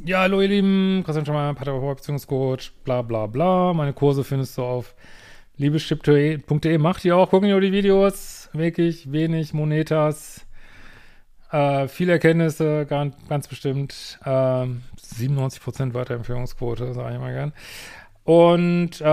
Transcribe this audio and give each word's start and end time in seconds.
Ja, 0.00 0.20
hallo 0.20 0.40
ihr 0.40 0.48
Lieben, 0.48 1.02
Christian 1.04 1.26
Schemmer, 1.26 1.52
Paartherapeut, 1.54 1.98
Beziehungscoach, 1.98 2.72
bla 2.82 3.02
bla 3.02 3.26
bla. 3.26 3.74
Meine 3.74 3.92
Kurse 3.92 4.24
findest 4.24 4.56
du 4.56 4.62
auf 4.62 4.94
liebeschip.de. 5.58 6.78
Macht 6.78 7.04
ihr 7.04 7.14
auch, 7.14 7.28
gucken 7.28 7.50
ihr 7.50 7.60
die 7.60 7.72
Videos. 7.72 8.48
Wirklich 8.54 9.12
wenig 9.12 9.52
Monetas. 9.52 10.46
Äh, 11.50 11.88
viele 11.88 12.12
Erkenntnisse, 12.12 12.86
ganz, 12.86 13.14
ganz 13.28 13.46
bestimmt. 13.48 14.18
Äh, 14.24 14.28
97% 14.28 15.92
Weiterempfehlungsquote, 15.92 16.94
sage 16.94 17.14
ich 17.14 17.20
mal 17.20 17.34
gern. 17.34 17.52
Und 18.24 19.00
äh, 19.02 19.04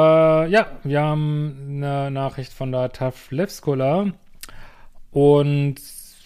ja, 0.48 0.68
wir 0.84 1.02
haben 1.02 1.84
eine 1.84 2.10
Nachricht 2.10 2.54
von 2.54 2.72
der 2.72 2.94
TAF 2.94 3.32
Levskola. 3.32 4.14
Und 5.12 5.76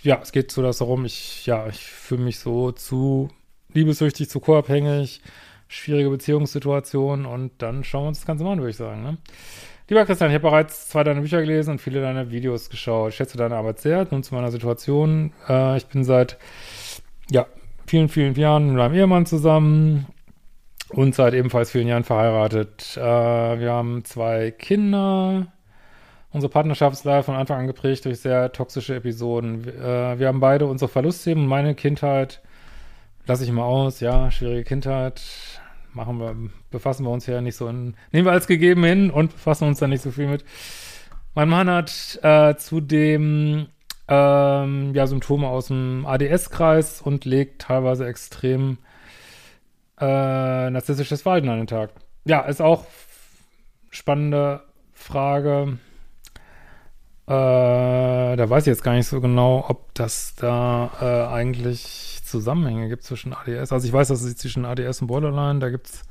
ja, 0.03 0.19
es 0.21 0.31
geht 0.31 0.51
so 0.51 0.61
darum, 0.61 1.05
ich, 1.05 1.47
ja, 1.47 1.67
ich 1.67 1.83
fühle 1.85 2.21
mich 2.21 2.37
so 2.37 2.71
zu 2.71 3.29
liebessüchtig, 3.73 4.29
zu 4.29 4.39
co-abhängig, 4.39 5.21
schwierige 5.67 6.09
Beziehungssituationen 6.09 7.25
und 7.25 7.51
dann 7.59 7.83
schauen 7.83 8.03
wir 8.03 8.07
uns 8.09 8.19
das 8.19 8.27
Ganze 8.27 8.43
mal 8.43 8.53
an, 8.53 8.59
würde 8.59 8.71
ich 8.71 8.77
sagen. 8.77 9.03
Ne? 9.03 9.17
Lieber 9.89 10.05
Christian, 10.05 10.29
ich 10.29 10.35
habe 10.35 10.49
bereits 10.49 10.87
zwei 10.89 11.03
deiner 11.03 11.21
Bücher 11.21 11.41
gelesen 11.41 11.71
und 11.71 11.79
viele 11.79 12.01
deiner 12.01 12.31
Videos 12.31 12.69
geschaut. 12.69 13.09
Ich 13.09 13.15
schätze 13.15 13.37
deine 13.37 13.57
Arbeit 13.57 13.79
sehr. 13.79 14.07
Nun 14.09 14.23
zu 14.23 14.33
meiner 14.33 14.51
Situation. 14.51 15.33
Äh, 15.49 15.77
ich 15.77 15.87
bin 15.87 16.03
seit 16.05 16.37
ja, 17.29 17.47
vielen, 17.85 18.07
vielen 18.07 18.33
Jahren 18.35 18.67
mit 18.67 18.77
meinem 18.77 18.95
Ehemann 18.95 19.25
zusammen 19.25 20.07
und 20.89 21.15
seit 21.15 21.33
ebenfalls 21.33 21.71
vielen 21.71 21.87
Jahren 21.87 22.05
verheiratet. 22.05 22.95
Äh, 22.97 23.01
wir 23.01 23.71
haben 23.71 24.05
zwei 24.05 24.51
Kinder. 24.51 25.47
Unsere 26.31 26.51
Partnerschaft 26.51 26.95
ist 26.95 27.03
leider 27.03 27.23
von 27.23 27.35
Anfang 27.35 27.59
an 27.59 27.67
geprägt 27.67 28.05
durch 28.05 28.19
sehr 28.19 28.51
toxische 28.53 28.95
Episoden. 28.95 29.67
Äh, 29.67 30.17
wir 30.17 30.27
haben 30.27 30.39
beide 30.39 30.65
unsere 30.65 30.89
Verlustthemen. 30.89 31.45
Meine 31.45 31.75
Kindheit 31.75 32.41
lasse 33.25 33.43
ich 33.43 33.51
mal 33.51 33.63
aus, 33.63 33.99
ja, 33.99 34.31
schwierige 34.31 34.63
Kindheit, 34.63 35.21
machen 35.93 36.19
wir, 36.19 36.35
befassen 36.71 37.05
wir 37.05 37.11
uns 37.11 37.25
ja 37.25 37.41
nicht 37.41 37.55
so 37.55 37.67
in, 37.67 37.95
nehmen 38.11 38.25
wir 38.25 38.31
als 38.31 38.47
gegeben 38.47 38.83
hin 38.83 39.11
und 39.11 39.33
befassen 39.33 39.67
uns 39.67 39.79
da 39.79 39.87
nicht 39.87 40.01
so 40.01 40.11
viel 40.11 40.27
mit. 40.27 40.43
Mein 41.35 41.49
Mann 41.49 41.69
hat 41.69 42.19
äh, 42.21 42.55
zudem 42.57 43.67
ähm, 44.07 44.93
ja, 44.93 45.07
Symptome 45.07 45.47
aus 45.47 45.67
dem 45.67 46.05
ADS-Kreis 46.05 47.01
und 47.01 47.25
legt 47.25 47.61
teilweise 47.61 48.05
extrem 48.05 48.77
äh, 49.99 50.69
narzisstisches 50.69 51.21
Verhalten 51.21 51.49
an 51.49 51.59
den 51.59 51.67
Tag. 51.67 51.91
Ja, 52.25 52.41
ist 52.41 52.61
auch 52.61 52.85
spannende 53.89 54.61
Frage. 54.93 55.77
Äh, 57.25 57.31
da 58.35 58.49
weiß 58.49 58.63
ich 58.63 58.67
jetzt 58.67 58.83
gar 58.83 58.93
nicht 58.93 59.07
so 59.07 59.21
genau, 59.21 59.65
ob 59.67 59.93
das 59.93 60.35
da 60.35 60.91
äh, 61.01 61.33
eigentlich 61.33 62.19
Zusammenhänge 62.33 62.89
gibt 62.89 63.03
zwischen 63.03 63.33
ADS. 63.33 63.71
Also 63.71 63.87
ich 63.87 63.93
weiß, 63.93 64.07
dass 64.07 64.23
es 64.23 64.35
zwischen 64.37 64.65
ADS 64.65 65.01
und 65.01 65.07
Borderline, 65.07 65.59
da 65.59 65.69
gibt 65.69 65.87
es 65.87 66.01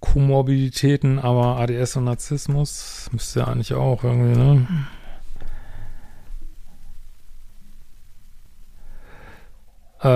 Komorbiditäten, 0.00 1.20
aber 1.20 1.58
ADS 1.58 1.96
und 1.96 2.04
Narzissmus 2.04 3.08
müsste 3.12 3.40
ja 3.40 3.46
eigentlich 3.46 3.74
auch 3.74 4.02
irgendwie, 4.02 4.36
ne? 4.36 4.66
Äh, 10.02 10.08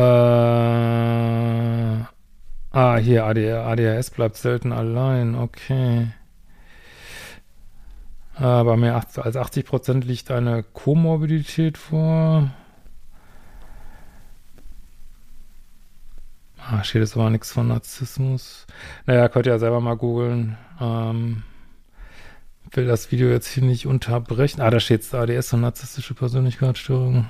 ah, 2.72 2.96
hier, 2.96 3.24
ADHS 3.24 4.10
bleibt 4.10 4.36
selten 4.36 4.72
allein, 4.72 5.36
okay. 5.36 6.08
Aber 8.34 8.76
mehr 8.76 8.96
als 8.96 9.16
80% 9.16 10.04
liegt 10.04 10.32
eine 10.32 10.64
Komorbidität 10.64 11.78
vor. 11.78 12.50
Ah, 16.82 16.84
steht 16.84 17.02
jetzt 17.02 17.16
aber 17.16 17.30
nichts 17.30 17.52
von 17.52 17.68
Narzissmus. 17.68 18.66
Naja, 19.06 19.28
könnt 19.28 19.46
ihr 19.46 19.52
ja 19.52 19.60
selber 19.60 19.80
mal 19.80 19.96
googeln. 19.96 20.58
Ähm, 20.80 21.44
will 22.72 22.86
das 22.86 23.12
Video 23.12 23.28
jetzt 23.28 23.46
hier 23.46 23.62
nicht 23.62 23.86
unterbrechen. 23.86 24.60
Ah, 24.60 24.68
da 24.68 24.80
steht 24.80 25.14
ADS 25.14 25.52
und 25.52 25.60
narzisstische 25.60 26.14
Persönlichkeitsstörung. 26.14 27.26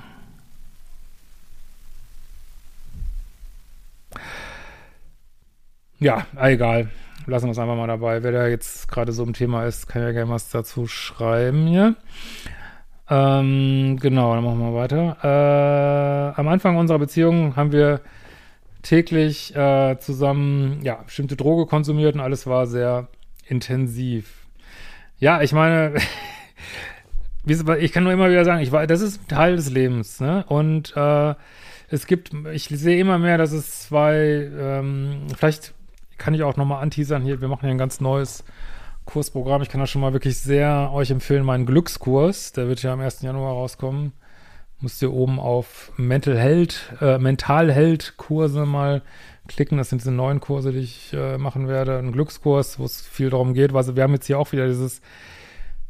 Ja, 5.99 6.25
egal. 6.35 6.89
Lassen 7.27 7.45
wir 7.45 7.51
es 7.51 7.59
einfach 7.59 7.75
mal 7.75 7.85
dabei. 7.85 8.23
Wer 8.23 8.31
da 8.31 8.47
jetzt 8.47 8.87
gerade 8.87 9.11
so 9.11 9.21
im 9.21 9.33
Thema 9.33 9.65
ist, 9.65 9.87
kann 9.87 10.01
ja 10.01 10.13
gerne 10.13 10.31
was 10.31 10.49
dazu 10.49 10.87
schreiben 10.87 11.67
hier. 11.67 11.95
Ähm, 13.07 13.99
genau, 14.01 14.33
dann 14.33 14.43
machen 14.43 14.61
wir 14.61 14.73
weiter. 14.73 16.33
Äh, 16.33 16.39
am 16.39 16.47
Anfang 16.47 16.75
unserer 16.75 16.97
Beziehung 16.97 17.55
haben 17.55 17.71
wir 17.71 18.01
täglich 18.83 19.55
äh, 19.55 19.97
zusammen, 19.99 20.81
ja, 20.83 20.95
bestimmte 20.95 21.35
Droge 21.35 21.65
konsumiert 21.65 22.13
und 22.13 22.21
alles 22.21 22.45
war 22.45 22.67
sehr 22.67 23.07
intensiv. 23.47 24.45
Ja, 25.17 25.41
ich 25.41 25.53
meine, 25.53 25.95
ich 27.45 27.91
kann 27.91 28.03
nur 28.03 28.13
immer 28.13 28.29
wieder 28.29 28.45
sagen, 28.45 28.61
ich 28.61 28.71
war, 28.71 28.85
das 28.85 29.01
ist 29.01 29.27
Teil 29.27 29.55
des 29.55 29.71
Lebens, 29.71 30.19
ne? 30.19 30.45
Und 30.47 30.95
äh, 30.95 31.33
es 31.89 32.05
gibt, 32.05 32.31
ich 32.53 32.65
sehe 32.65 32.99
immer 32.99 33.17
mehr, 33.17 33.37
dass 33.37 33.51
es 33.51 33.87
zwei, 33.87 34.49
ähm, 34.57 35.27
vielleicht 35.35 35.73
kann 36.17 36.33
ich 36.33 36.43
auch 36.43 36.57
nochmal 36.57 36.83
anteasern 36.83 37.23
hier, 37.23 37.41
wir 37.41 37.47
machen 37.47 37.61
hier 37.61 37.71
ein 37.71 37.77
ganz 37.77 38.01
neues 38.01 38.43
Kursprogramm. 39.05 39.61
Ich 39.61 39.69
kann 39.69 39.81
da 39.81 39.87
schon 39.87 40.01
mal 40.01 40.13
wirklich 40.13 40.39
sehr 40.39 40.91
euch 40.93 41.11
empfehlen, 41.11 41.43
meinen 41.43 41.65
Glückskurs, 41.65 42.51
der 42.53 42.67
wird 42.67 42.81
ja 42.83 42.93
am 42.93 43.01
1. 43.01 43.21
Januar 43.21 43.53
rauskommen 43.53 44.13
müsst 44.83 45.01
ihr 45.01 45.13
oben 45.13 45.39
auf 45.39 45.91
Mental 45.97 46.37
Health, 46.37 46.93
äh, 47.01 47.17
Mental 47.17 47.71
Health 47.71 48.15
Kurse 48.17 48.65
mal 48.65 49.01
klicken. 49.47 49.77
Das 49.77 49.89
sind 49.89 50.01
diese 50.01 50.11
neuen 50.11 50.39
Kurse, 50.39 50.71
die 50.71 50.79
ich 50.79 51.13
äh, 51.13 51.37
machen 51.37 51.67
werde. 51.67 51.97
Ein 51.97 52.11
Glückskurs, 52.11 52.77
wo 52.79 52.85
es 52.85 53.01
viel 53.01 53.29
darum 53.29 53.53
geht. 53.53 53.73
Also 53.73 53.95
wir 53.95 54.03
haben 54.03 54.13
jetzt 54.13 54.27
hier 54.27 54.37
auch 54.37 54.51
wieder 54.51 54.67
dieses 54.67 55.01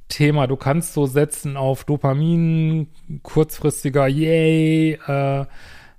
Thema, 0.09 0.47
du 0.47 0.55
kannst 0.55 0.93
so 0.93 1.07
setzen 1.07 1.57
auf 1.57 1.85
Dopamin, 1.85 2.87
kurzfristiger 3.23 4.07
Yay, 4.07 4.99
äh, 5.07 5.45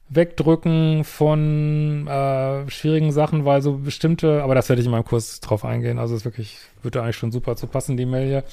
Wegdrücken 0.09 1.03
von 1.03 2.06
äh, 2.06 2.71
schwierigen 2.71 3.10
Sachen, 3.10 3.44
weil 3.44 3.62
so 3.62 3.78
bestimmte, 3.78 4.43
aber 4.44 4.54
das 4.54 4.69
werde 4.69 4.81
ich 4.81 4.87
in 4.87 4.93
meinem 4.93 5.04
Kurs 5.04 5.41
drauf 5.41 5.65
eingehen. 5.65 5.99
Also 5.99 6.15
es 6.15 6.25
wirklich, 6.25 6.59
würde 6.83 7.03
eigentlich 7.03 7.16
schon 7.16 7.33
super 7.33 7.56
zu 7.56 7.66
passen, 7.66 7.97
die 7.97 8.06
Mail 8.06 8.28
hier. 8.28 8.44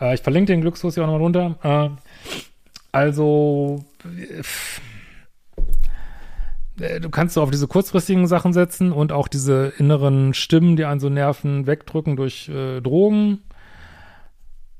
Äh, 0.00 0.14
ich 0.14 0.22
verlinke 0.22 0.52
den 0.52 0.62
Glückskurs 0.62 0.94
hier 0.94 1.02
auch 1.02 1.08
nochmal 1.08 1.22
runter. 1.22 1.56
Äh, 1.62 2.40
also, 2.96 3.84
äh, 6.80 6.98
du 6.98 7.10
kannst 7.10 7.34
so 7.34 7.42
auf 7.42 7.50
diese 7.50 7.68
kurzfristigen 7.68 8.26
Sachen 8.26 8.54
setzen 8.54 8.90
und 8.90 9.12
auch 9.12 9.28
diese 9.28 9.74
inneren 9.76 10.32
Stimmen, 10.32 10.76
die 10.76 10.86
einen 10.86 10.98
so 10.98 11.10
nerven, 11.10 11.66
wegdrücken 11.66 12.16
durch 12.16 12.48
äh, 12.48 12.80
Drogen. 12.80 13.42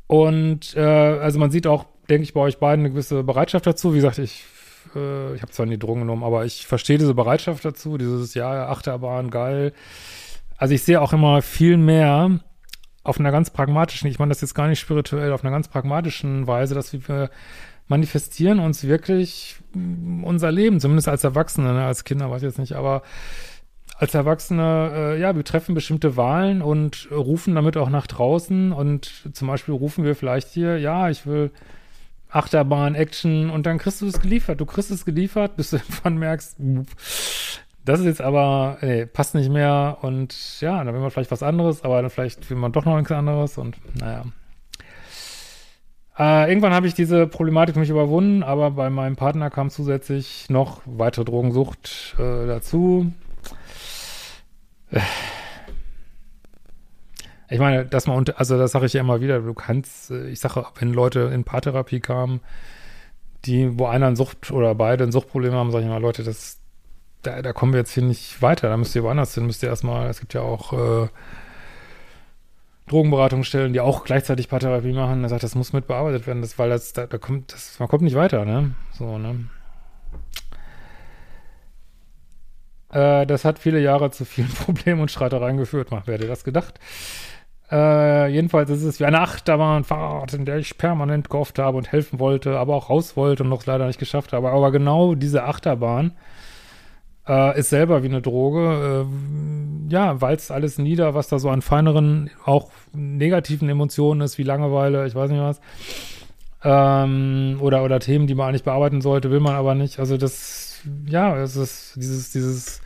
Und 0.07 0.75
äh, 0.77 0.81
also 0.81 1.39
man 1.39 1.51
sieht 1.51 1.67
auch, 1.67 1.85
denke 2.09 2.23
ich, 2.23 2.33
bei 2.33 2.41
euch 2.41 2.59
beiden 2.59 2.87
eine 2.87 2.95
gewisse 2.95 3.23
Bereitschaft 3.23 3.67
dazu. 3.67 3.93
Wie 3.93 3.99
gesagt, 3.99 4.17
ich, 4.17 4.45
äh, 4.95 5.35
ich 5.35 5.43
habe 5.43 5.53
zwar 5.53 5.67
nie 5.67 5.77
Drogen 5.77 6.01
genommen, 6.01 6.25
aber 6.25 6.47
ich 6.47 6.67
verstehe 6.67 6.97
diese 6.97 7.13
Bereitschaft 7.13 7.67
dazu, 7.67 7.99
dieses 7.99 8.33
ja, 8.33 8.67
Achterbahn, 8.71 9.29
geil. 9.29 9.75
Also 10.57 10.73
ich 10.73 10.85
sehe 10.85 11.03
auch 11.03 11.13
immer 11.13 11.43
viel 11.43 11.77
mehr 11.77 12.41
auf 13.05 13.21
einer 13.21 13.31
ganz 13.31 13.51
pragmatischen, 13.51 14.09
ich 14.09 14.19
meine 14.19 14.31
das 14.31 14.41
jetzt 14.41 14.55
gar 14.55 14.69
nicht 14.69 14.81
spirituell, 14.81 15.33
auf 15.33 15.45
einer 15.45 15.53
ganz 15.53 15.69
pragmatischen 15.69 16.47
Weise, 16.47 16.75
dass 16.75 16.95
wir 16.95 17.31
manifestieren 17.89 18.59
uns 18.59 18.85
wirklich 18.85 19.57
unser 19.75 20.53
Leben, 20.53 20.81
zumindest 20.81 21.09
als 21.09 21.25
Erwachsene, 21.25 21.73
ne? 21.73 21.85
als 21.85 22.05
Kinder 22.05 22.31
weiß 22.31 22.43
ich 22.43 22.49
jetzt 22.49 22.59
nicht, 22.59 22.75
aber 22.75 23.03
als 23.99 24.15
Erwachsene, 24.15 24.93
äh, 24.95 25.21
ja, 25.21 25.35
wir 25.37 25.45
treffen 25.45 25.75
bestimmte 25.75 26.17
Wahlen 26.17 26.61
und 26.61 27.09
rufen 27.11 27.55
damit 27.55 27.77
auch 27.77 27.89
nach 27.89 28.07
draußen 28.07 28.73
und 28.73 29.31
zum 29.33 29.49
Beispiel 29.49 29.75
rufen 29.75 30.05
wir 30.05 30.15
vielleicht 30.15 30.49
hier, 30.49 30.79
ja, 30.79 31.09
ich 31.09 31.27
will 31.27 31.51
Achterbahn, 32.29 32.95
Action 32.95 33.49
und 33.51 33.65
dann 33.67 33.79
kriegst 33.79 34.03
du 34.03 34.07
es 34.07 34.21
geliefert. 34.21 34.61
Du 34.61 34.67
kriegst 34.67 34.91
es 34.91 35.05
geliefert, 35.05 35.57
bis 35.57 35.71
du 35.71 35.77
irgendwann 35.77 36.19
merkst, 36.19 36.57
das 37.87 38.01
ist 38.01 38.07
jetzt 38.07 38.21
aber, 38.21 38.79
ey, 38.81 39.07
passt 39.07 39.35
nicht 39.35 39.51
mehr 39.51 39.99
und 40.03 40.61
ja, 40.61 40.83
dann 40.83 40.93
will 40.93 41.01
man 41.01 41.11
vielleicht 41.11 41.31
was 41.31 41.43
anderes, 41.43 41.83
aber 41.83 42.03
dann 42.03 42.11
vielleicht 42.11 42.51
will 42.51 42.57
man 42.59 42.73
doch 42.73 42.85
noch 42.85 42.97
nichts 42.97 43.13
anderes 43.13 43.57
und 43.57 43.77
naja, 43.95 44.25
äh, 46.19 46.49
irgendwann 46.49 46.73
habe 46.73 46.87
ich 46.87 46.95
diese 46.95 47.27
Problematik 47.27 47.75
für 47.75 47.81
mich 47.81 47.91
überwunden, 47.91 48.43
aber 48.43 48.71
bei 48.71 48.89
meinem 48.91 49.17
Partner 49.17 49.51
kam 49.51 49.71
zusätzlich 49.71 50.49
noch 50.49 50.81
weitere 50.87 51.25
Drogensucht 51.25 52.17
äh, 52.19 52.47
dazu. 52.47 53.13
Ich 57.49 57.61
meine, 57.61 57.85
dass 57.85 58.07
man, 58.07 58.25
also 58.37 58.59
das 58.59 58.73
sage 58.73 58.87
ich 58.87 58.93
ja 58.93 59.01
immer 59.01 59.21
wieder, 59.21 59.41
du 59.41 59.55
kannst, 59.55 60.11
äh, 60.11 60.29
ich 60.29 60.41
sage, 60.41 60.65
wenn 60.79 60.93
Leute 60.93 61.31
in 61.33 61.45
Paartherapie 61.45 62.01
kamen, 62.01 62.41
die, 63.45 63.79
wo 63.79 63.87
einer 63.87 64.07
ein 64.07 64.17
Sucht 64.17 64.51
oder 64.51 64.75
beide 64.75 65.05
ein 65.05 65.13
Suchtproblem 65.13 65.53
haben, 65.53 65.71
sage 65.71 65.85
ich 65.85 65.91
immer, 65.91 66.01
Leute, 66.01 66.25
das, 66.25 66.59
da, 67.23 67.43
da 67.43 67.53
kommen 67.53 67.73
wir 67.73 67.81
jetzt 67.81 67.93
hier 67.93 68.03
nicht 68.03 68.43
weiter, 68.43 68.69
da 68.69 68.77
müsst 68.77 68.97
ihr 68.97 69.05
woanders 69.05 69.35
hin, 69.35 69.47
müsst 69.47 69.63
ihr 69.63 69.69
erstmal, 69.69 70.09
es 70.09 70.21
gibt 70.21 70.35
ja 70.35 70.41
auch 70.41 70.73
äh, 70.73 71.09
Drogenberatungsstellen, 72.89 73.73
die 73.73 73.81
auch 73.81 74.05
gleichzeitig 74.05 74.49
Paartherapie 74.49 74.93
machen, 74.93 75.23
er 75.23 75.29
sagt, 75.29 75.43
das 75.43 75.55
muss 75.55 75.73
mit 75.73 75.87
bearbeitet 75.87 76.27
werden, 76.27 76.41
das, 76.41 76.59
weil 76.59 76.71
das, 76.71 76.93
da, 76.93 77.07
da 77.07 77.19
kommt, 77.19 77.53
das, 77.53 77.79
man 77.81 77.89
kommt 77.89 78.03
nicht 78.03 78.15
weiter, 78.15 78.45
ne? 78.45 78.75
So, 78.93 79.19
ne? 79.19 79.49
Äh, 82.93 83.27
das 83.27 83.45
hat 83.45 83.59
viele 83.59 83.81
Jahre 83.81 84.11
zu 84.11 84.25
vielen 84.25 84.49
Problemen 84.65 85.01
und 85.01 85.11
Streitereien 85.11 85.57
geführt. 85.57 85.89
Wer 85.91 86.15
hätte 86.15 86.29
das 86.29 86.45
gedacht? 86.45 86.79
Äh, 87.71 88.29
jedenfalls 88.29 88.71
ist 88.71 88.85
es 88.85 89.01
wie 89.01 89.05
eine 89.05 89.21
Achterbahnfahrt, 89.21 90.35
in 90.35 90.45
der 90.45 90.59
ich 90.59 90.79
permanent 90.79 91.29
gehofft 91.29 91.59
habe 91.59 91.77
und 91.77 91.91
helfen 91.91 92.21
wollte, 92.21 92.59
aber 92.59 92.77
auch 92.77 92.91
raus 92.91 93.17
wollte 93.17 93.43
und 93.43 93.49
noch 93.49 93.67
leider 93.67 93.87
nicht 93.87 93.99
geschafft 93.99 94.33
habe. 94.33 94.51
Aber 94.51 94.71
genau 94.71 95.17
diese 95.17 95.43
Achterbahn 95.43 96.13
äh, 97.29 97.59
ist 97.59 97.71
selber 97.71 98.03
wie 98.03 98.09
eine 98.09 98.23
Droge. 98.23 99.07
Äh, 99.07 99.93
ja, 99.93 100.21
walzt 100.21 100.51
alles 100.51 100.79
nieder, 100.79 101.15
was 101.15 101.29
da 101.29 101.39
so 101.39 101.51
an 101.51 101.63
feineren, 101.63 102.31
auch 102.45 102.71
negativen 102.93 103.69
Emotionen 103.69 104.21
ist, 104.21 104.39
wie 104.39 104.43
Langeweile, 104.43 105.07
ich 105.07 105.15
weiß 105.15 105.31
nicht 105.31 105.41
was. 105.41 105.61
Ähm, 106.65 107.59
oder, 107.61 107.85
oder 107.85 108.01
Themen, 108.01 108.27
die 108.27 108.35
man 108.35 108.49
eigentlich 108.49 108.65
bearbeiten 108.65 109.01
sollte, 109.01 109.31
will 109.31 109.41
man 109.41 109.55
aber 109.55 109.75
nicht. 109.75 110.01
Also 110.01 110.17
das, 110.17 110.81
ja, 111.07 111.37
es 111.37 111.57
ist 111.57 111.95
dieses, 111.97 112.33
dieses 112.33 112.81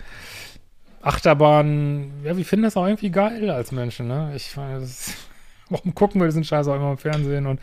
Achterbahn, 1.03 2.11
ja, 2.25 2.37
wir 2.37 2.45
finden 2.45 2.65
das 2.65 2.77
auch 2.77 2.87
irgendwie 2.87 3.11
geil 3.11 3.51
als 3.51 3.73
Menschen, 3.73 4.09
ne? 4.09 4.33
Ich 4.37 4.57
meine, 4.57 4.81
das, 4.81 5.15
warum 5.71 5.95
gucken 5.95 6.21
wir 6.21 6.27
diesen 6.27 6.45
Scheiß 6.45 6.69
auch 6.69 6.77
immer 6.77 6.93
im 6.93 6.99
Fernsehen 6.99 7.47
und 7.47 7.61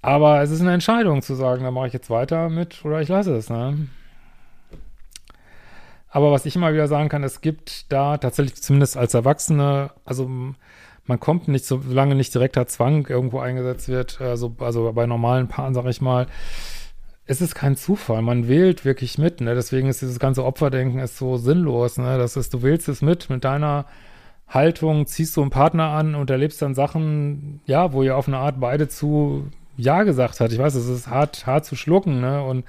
aber 0.00 0.42
es 0.42 0.52
ist 0.52 0.60
eine 0.60 0.72
Entscheidung 0.72 1.22
zu 1.22 1.34
sagen, 1.34 1.64
da 1.64 1.72
mache 1.72 1.88
ich 1.88 1.92
jetzt 1.92 2.08
weiter 2.08 2.48
mit 2.48 2.84
oder 2.84 3.00
ich 3.00 3.08
lasse 3.08 3.34
es, 3.34 3.50
ne? 3.50 3.88
Aber 6.10 6.32
was 6.32 6.46
ich 6.46 6.56
immer 6.56 6.72
wieder 6.72 6.88
sagen 6.88 7.08
kann, 7.08 7.22
es 7.22 7.40
gibt 7.40 7.92
da 7.92 8.16
tatsächlich 8.16 8.62
zumindest 8.62 8.96
als 8.96 9.14
Erwachsene, 9.14 9.90
also 10.04 10.28
man 11.06 11.20
kommt 11.20 11.48
nicht, 11.48 11.64
solange 11.64 12.14
nicht 12.14 12.34
direkter 12.34 12.66
Zwang 12.66 13.06
irgendwo 13.06 13.40
eingesetzt 13.40 13.88
wird, 13.88 14.20
also, 14.20 14.54
also 14.58 14.92
bei 14.92 15.06
normalen 15.06 15.48
Paaren, 15.48 15.74
sag 15.74 15.86
ich 15.86 16.00
mal, 16.00 16.26
es 17.26 17.42
ist 17.42 17.54
kein 17.54 17.76
Zufall, 17.76 18.22
man 18.22 18.48
wählt 18.48 18.86
wirklich 18.86 19.18
mit, 19.18 19.42
ne? 19.42 19.54
Deswegen 19.54 19.88
ist 19.88 20.00
dieses 20.00 20.18
ganze 20.18 20.44
Opferdenken 20.44 20.98
ist 20.98 21.18
so 21.18 21.36
sinnlos, 21.36 21.98
ne? 21.98 22.16
Das 22.16 22.36
ist, 22.36 22.54
du 22.54 22.62
wählst 22.62 22.88
es 22.88 23.02
mit, 23.02 23.28
mit 23.28 23.44
deiner 23.44 23.84
Haltung 24.48 25.06
ziehst 25.06 25.36
du 25.36 25.42
einen 25.42 25.50
Partner 25.50 25.90
an 25.90 26.14
und 26.14 26.30
erlebst 26.30 26.62
dann 26.62 26.74
Sachen, 26.74 27.60
ja, 27.66 27.92
wo 27.92 28.02
ihr 28.02 28.16
auf 28.16 28.28
eine 28.28 28.38
Art 28.38 28.60
beide 28.60 28.88
zu 28.88 29.48
Ja 29.76 30.04
gesagt 30.04 30.40
hat. 30.40 30.52
Ich 30.52 30.58
weiß, 30.58 30.74
es 30.74 30.88
ist 30.88 31.08
hart, 31.08 31.46
hart 31.46 31.66
zu 31.66 31.76
schlucken, 31.76 32.22
ne? 32.22 32.42
Und 32.42 32.64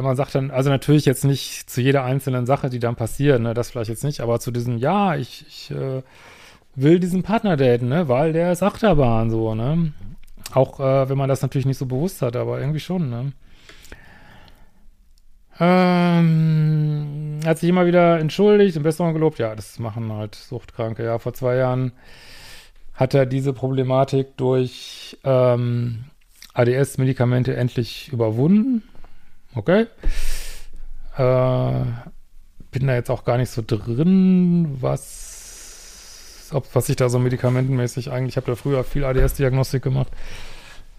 man 0.00 0.16
sagt 0.16 0.34
dann, 0.34 0.50
also 0.50 0.70
natürlich 0.70 1.04
jetzt 1.04 1.24
nicht 1.24 1.68
zu 1.68 1.80
jeder 1.80 2.04
einzelnen 2.04 2.46
Sache, 2.46 2.70
die 2.70 2.78
dann 2.78 2.96
passiert, 2.96 3.40
ne, 3.40 3.52
das 3.52 3.70
vielleicht 3.70 3.90
jetzt 3.90 4.04
nicht, 4.04 4.20
aber 4.20 4.40
zu 4.40 4.50
diesem, 4.50 4.78
ja, 4.78 5.16
ich, 5.16 5.44
ich 5.46 5.70
äh, 5.70 6.02
will 6.74 6.98
diesen 6.98 7.22
Partner 7.22 7.56
daten, 7.56 7.88
ne, 7.88 8.08
weil 8.08 8.32
der 8.32 8.52
ist 8.52 8.62
Achterbahn, 8.62 9.30
so, 9.30 9.54
ne. 9.54 9.92
Auch 10.54 10.80
äh, 10.80 11.08
wenn 11.08 11.18
man 11.18 11.28
das 11.28 11.42
natürlich 11.42 11.66
nicht 11.66 11.78
so 11.78 11.86
bewusst 11.86 12.22
hat, 12.22 12.36
aber 12.36 12.60
irgendwie 12.60 12.80
schon, 12.80 13.10
ne. 13.10 13.32
Ähm, 15.60 17.40
hat 17.44 17.58
sich 17.58 17.68
immer 17.68 17.86
wieder 17.86 18.18
entschuldigt 18.18 18.76
und 18.76 18.82
Besserung 18.82 19.12
gelobt. 19.12 19.38
Ja, 19.38 19.54
das 19.54 19.78
machen 19.78 20.12
halt 20.12 20.34
Suchtkranke. 20.34 21.04
Ja, 21.04 21.18
vor 21.18 21.34
zwei 21.34 21.56
Jahren 21.56 21.92
hat 22.94 23.14
er 23.14 23.26
diese 23.26 23.52
Problematik 23.52 24.36
durch 24.36 25.18
ähm, 25.24 26.04
ADS-Medikamente 26.54 27.54
endlich 27.54 28.10
überwunden. 28.12 28.82
Okay. 29.54 29.86
Äh, 31.16 31.84
bin 32.70 32.86
da 32.86 32.94
jetzt 32.94 33.10
auch 33.10 33.24
gar 33.24 33.36
nicht 33.36 33.50
so 33.50 33.62
drin, 33.66 34.78
was, 34.80 36.50
ob, 36.52 36.66
was 36.74 36.88
ich 36.88 36.96
da 36.96 37.08
so 37.08 37.18
medikamentenmäßig 37.18 38.10
eigentlich, 38.10 38.34
ich 38.34 38.36
habe 38.36 38.46
da 38.46 38.56
früher 38.56 38.82
viel 38.82 39.04
ADS-Diagnostik 39.04 39.82
gemacht, 39.82 40.10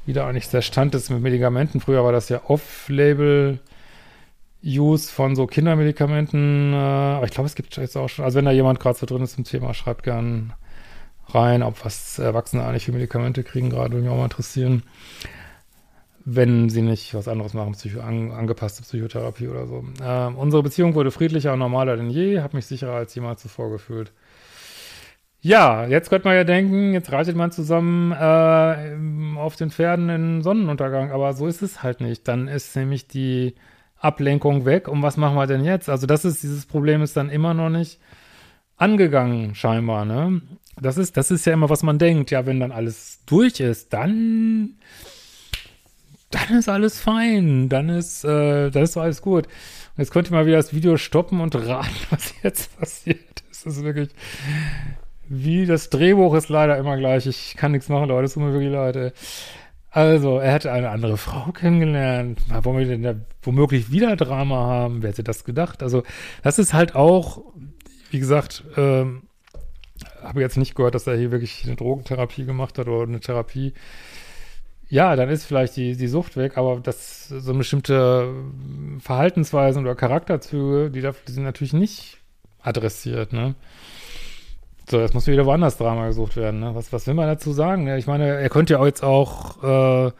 wie 0.05 0.13
da 0.13 0.27
eigentlich 0.27 0.49
der 0.49 0.61
Stand 0.61 0.93
ist 0.93 1.09
mit 1.09 1.21
Medikamenten. 1.21 1.81
Früher 1.81 2.03
war 2.03 2.11
das 2.11 2.29
ja 2.29 2.41
Off-Label- 2.47 3.59
Use 4.65 5.11
von 5.11 5.35
so 5.35 5.45
Kindermedikamenten, 5.45 6.71
äh, 6.71 6.75
aber 6.77 7.25
ich 7.25 7.31
glaube, 7.31 7.47
es 7.47 7.55
gibt 7.55 7.75
jetzt 7.75 7.97
auch 7.97 8.07
schon, 8.07 8.23
also 8.23 8.37
wenn 8.37 8.45
da 8.45 8.51
jemand 8.51 8.79
gerade 8.79 8.97
so 8.97 9.05
drin 9.05 9.21
ist 9.21 9.37
im 9.37 9.43
Thema, 9.43 9.73
schreibt 9.73 10.03
gern 10.03 10.53
rein, 11.27 11.63
ob 11.63 11.83
was 11.83 12.17
Erwachsene 12.17 12.63
eigentlich 12.63 12.85
für 12.85 12.93
Medikamente 12.93 13.43
kriegen, 13.43 13.69
gerade 13.69 13.91
würde 13.91 14.03
mich 14.03 14.09
auch 14.09 14.17
mal 14.17 14.23
interessieren 14.23 14.83
wenn 16.25 16.69
sie 16.69 16.81
nicht 16.81 17.13
was 17.13 17.27
anderes 17.27 17.53
machen, 17.53 17.73
Psycho 17.73 17.99
an, 17.99 18.31
angepasste 18.31 18.83
Psychotherapie 18.83 19.47
oder 19.47 19.67
so. 19.67 19.83
Ähm, 20.01 20.37
unsere 20.37 20.63
Beziehung 20.63 20.95
wurde 20.95 21.11
friedlicher 21.11 21.53
und 21.53 21.59
normaler 21.59 21.97
denn 21.97 22.09
je, 22.09 22.39
habe 22.39 22.55
mich 22.55 22.65
sicherer 22.65 22.93
als 22.93 23.13
jemals 23.15 23.41
zuvor 23.41 23.71
gefühlt. 23.71 24.11
Ja, 25.41 25.85
jetzt 25.85 26.09
könnte 26.09 26.25
man 26.25 26.37
ja 26.37 26.45
denken, 26.45 26.93
jetzt 26.93 27.11
reitet 27.11 27.35
man 27.35 27.51
zusammen 27.51 28.13
äh, 28.13 29.37
auf 29.37 29.57
den 29.57 29.71
Pferden 29.71 30.07
in 30.07 30.41
Sonnenuntergang, 30.41 31.11
aber 31.11 31.33
so 31.33 31.47
ist 31.47 31.61
es 31.61 31.83
halt 31.83 31.99
nicht. 31.99 32.25
Dann 32.29 32.47
ist 32.47 32.73
nämlich 32.77 33.09
die 33.09 33.55
Ablenkung 33.97 34.65
weg 34.65 34.87
und 34.87 35.01
was 35.01 35.17
machen 35.17 35.35
wir 35.35 35.45
denn 35.45 35.65
jetzt? 35.65 35.89
Also 35.89 36.07
das 36.07 36.23
ist, 36.23 36.43
dieses 36.43 36.65
Problem 36.65 37.01
ist 37.01 37.17
dann 37.17 37.29
immer 37.29 37.53
noch 37.53 37.69
nicht 37.69 37.99
angegangen, 38.77 39.53
scheinbar, 39.55 40.05
ne? 40.05 40.41
Das 40.81 40.97
ist, 40.97 41.17
das 41.17 41.29
ist 41.29 41.45
ja 41.45 41.53
immer, 41.53 41.69
was 41.69 41.83
man 41.83 41.99
denkt. 41.99 42.31
Ja, 42.31 42.45
wenn 42.45 42.59
dann 42.59 42.71
alles 42.71 43.19
durch 43.25 43.59
ist, 43.59 43.93
dann 43.93 44.77
dann 46.33 46.57
ist 46.57 46.69
alles 46.69 46.99
fein, 46.99 47.69
dann 47.69 47.89
ist, 47.89 48.23
äh, 48.23 48.69
dann 48.69 48.83
ist 48.83 48.97
alles 48.97 49.21
gut. 49.21 49.45
Und 49.45 49.97
jetzt 49.97 50.11
könnt 50.11 50.29
ihr 50.29 50.33
mal 50.33 50.45
wieder 50.45 50.57
das 50.57 50.73
Video 50.73 50.97
stoppen 50.97 51.41
und 51.41 51.55
raten, 51.55 51.93
was 52.09 52.33
jetzt 52.41 52.77
passiert. 52.79 53.43
Das 53.49 53.65
ist 53.65 53.83
wirklich, 53.83 54.09
wie 55.29 55.65
das 55.65 55.89
Drehbuch 55.89 56.33
ist 56.33 56.49
leider 56.49 56.77
immer 56.77 56.97
gleich. 56.97 57.27
Ich 57.27 57.55
kann 57.55 57.71
nichts 57.71 57.89
machen, 57.89 58.09
Leute, 58.09 58.25
es 58.25 58.33
tut 58.33 58.43
mir 58.43 58.53
wirklich 58.53 58.71
leid. 58.71 58.95
Ey. 58.95 59.11
Also, 59.91 60.39
er 60.39 60.53
hätte 60.53 60.71
eine 60.71 60.89
andere 60.89 61.17
Frau 61.17 61.51
kennengelernt. 61.51 62.39
Wollen 62.63 62.79
wir 62.79 62.87
denn 62.87 63.03
da 63.03 63.13
womöglich 63.43 63.91
wieder 63.91 64.15
Drama 64.15 64.55
haben? 64.55 65.03
Wer 65.03 65.11
hätte 65.11 65.23
das 65.23 65.43
gedacht? 65.43 65.83
Also, 65.83 66.01
das 66.41 66.57
ist 66.57 66.73
halt 66.73 66.95
auch, 66.95 67.43
wie 68.09 68.19
gesagt, 68.19 68.63
ähm, 68.75 69.23
habe 70.23 70.41
jetzt 70.41 70.57
nicht 70.57 70.73
gehört, 70.73 70.95
dass 70.95 71.05
er 71.05 71.15
hier 71.15 71.31
wirklich 71.31 71.63
eine 71.65 71.75
Drogentherapie 71.75 72.45
gemacht 72.45 72.79
hat 72.79 72.87
oder 72.87 73.03
eine 73.03 73.19
Therapie 73.19 73.73
ja, 74.93 75.15
dann 75.15 75.27
ist 75.29 75.45
vielleicht 75.45 75.75
die, 75.75 75.97
die 75.97 76.07
Sucht 76.07 76.37
weg, 76.37 76.55
aber 76.55 76.79
das 76.79 77.27
so 77.27 77.51
bestimmte 77.55 78.31
Verhaltensweisen 78.99 79.81
oder 79.81 79.95
Charakterzüge, 79.95 80.91
die, 80.91 81.01
da, 81.01 81.15
die 81.27 81.31
sind 81.31 81.45
natürlich 81.45 81.73
nicht 81.73 82.19
adressiert, 82.61 83.33
ne? 83.33 83.55
So, 84.87 84.99
jetzt 84.99 85.15
muss 85.15 85.25
wieder 85.25 85.47
woanders 85.47 85.77
Drama 85.77 86.05
gesucht 86.05 86.35
werden, 86.35 86.59
ne? 86.59 86.75
Was, 86.75 86.93
was 86.93 87.07
will 87.07 87.15
man 87.15 87.25
dazu 87.25 87.53
sagen? 87.53 87.87
Ja, 87.87 87.97
ich 87.97 88.05
meine, 88.05 88.35
er 88.35 88.49
könnte 88.49 88.73
ja 88.73 88.85
jetzt 88.85 89.03
auch, 89.03 89.63
äh, 89.63 90.11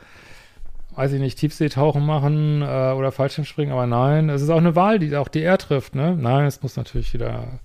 weiß 0.96 1.12
ich 1.12 1.20
nicht, 1.20 1.38
Tiefseetauchen 1.38 2.04
machen 2.04 2.64
äh, 2.64 2.94
oder 2.94 3.12
Fallschirmspringen, 3.12 3.74
aber 3.74 3.86
nein, 3.86 4.30
es 4.30 4.42
ist 4.42 4.50
auch 4.50 4.58
eine 4.58 4.76
Wahl, 4.76 4.98
die 4.98 5.16
auch 5.16 5.28
die 5.28 5.44
er 5.44 5.60
trifft, 5.60 5.94
ne? 5.94 6.18
Nein, 6.20 6.48
es 6.48 6.64
muss 6.64 6.78
natürlich 6.78 7.14
wieder 7.14 7.60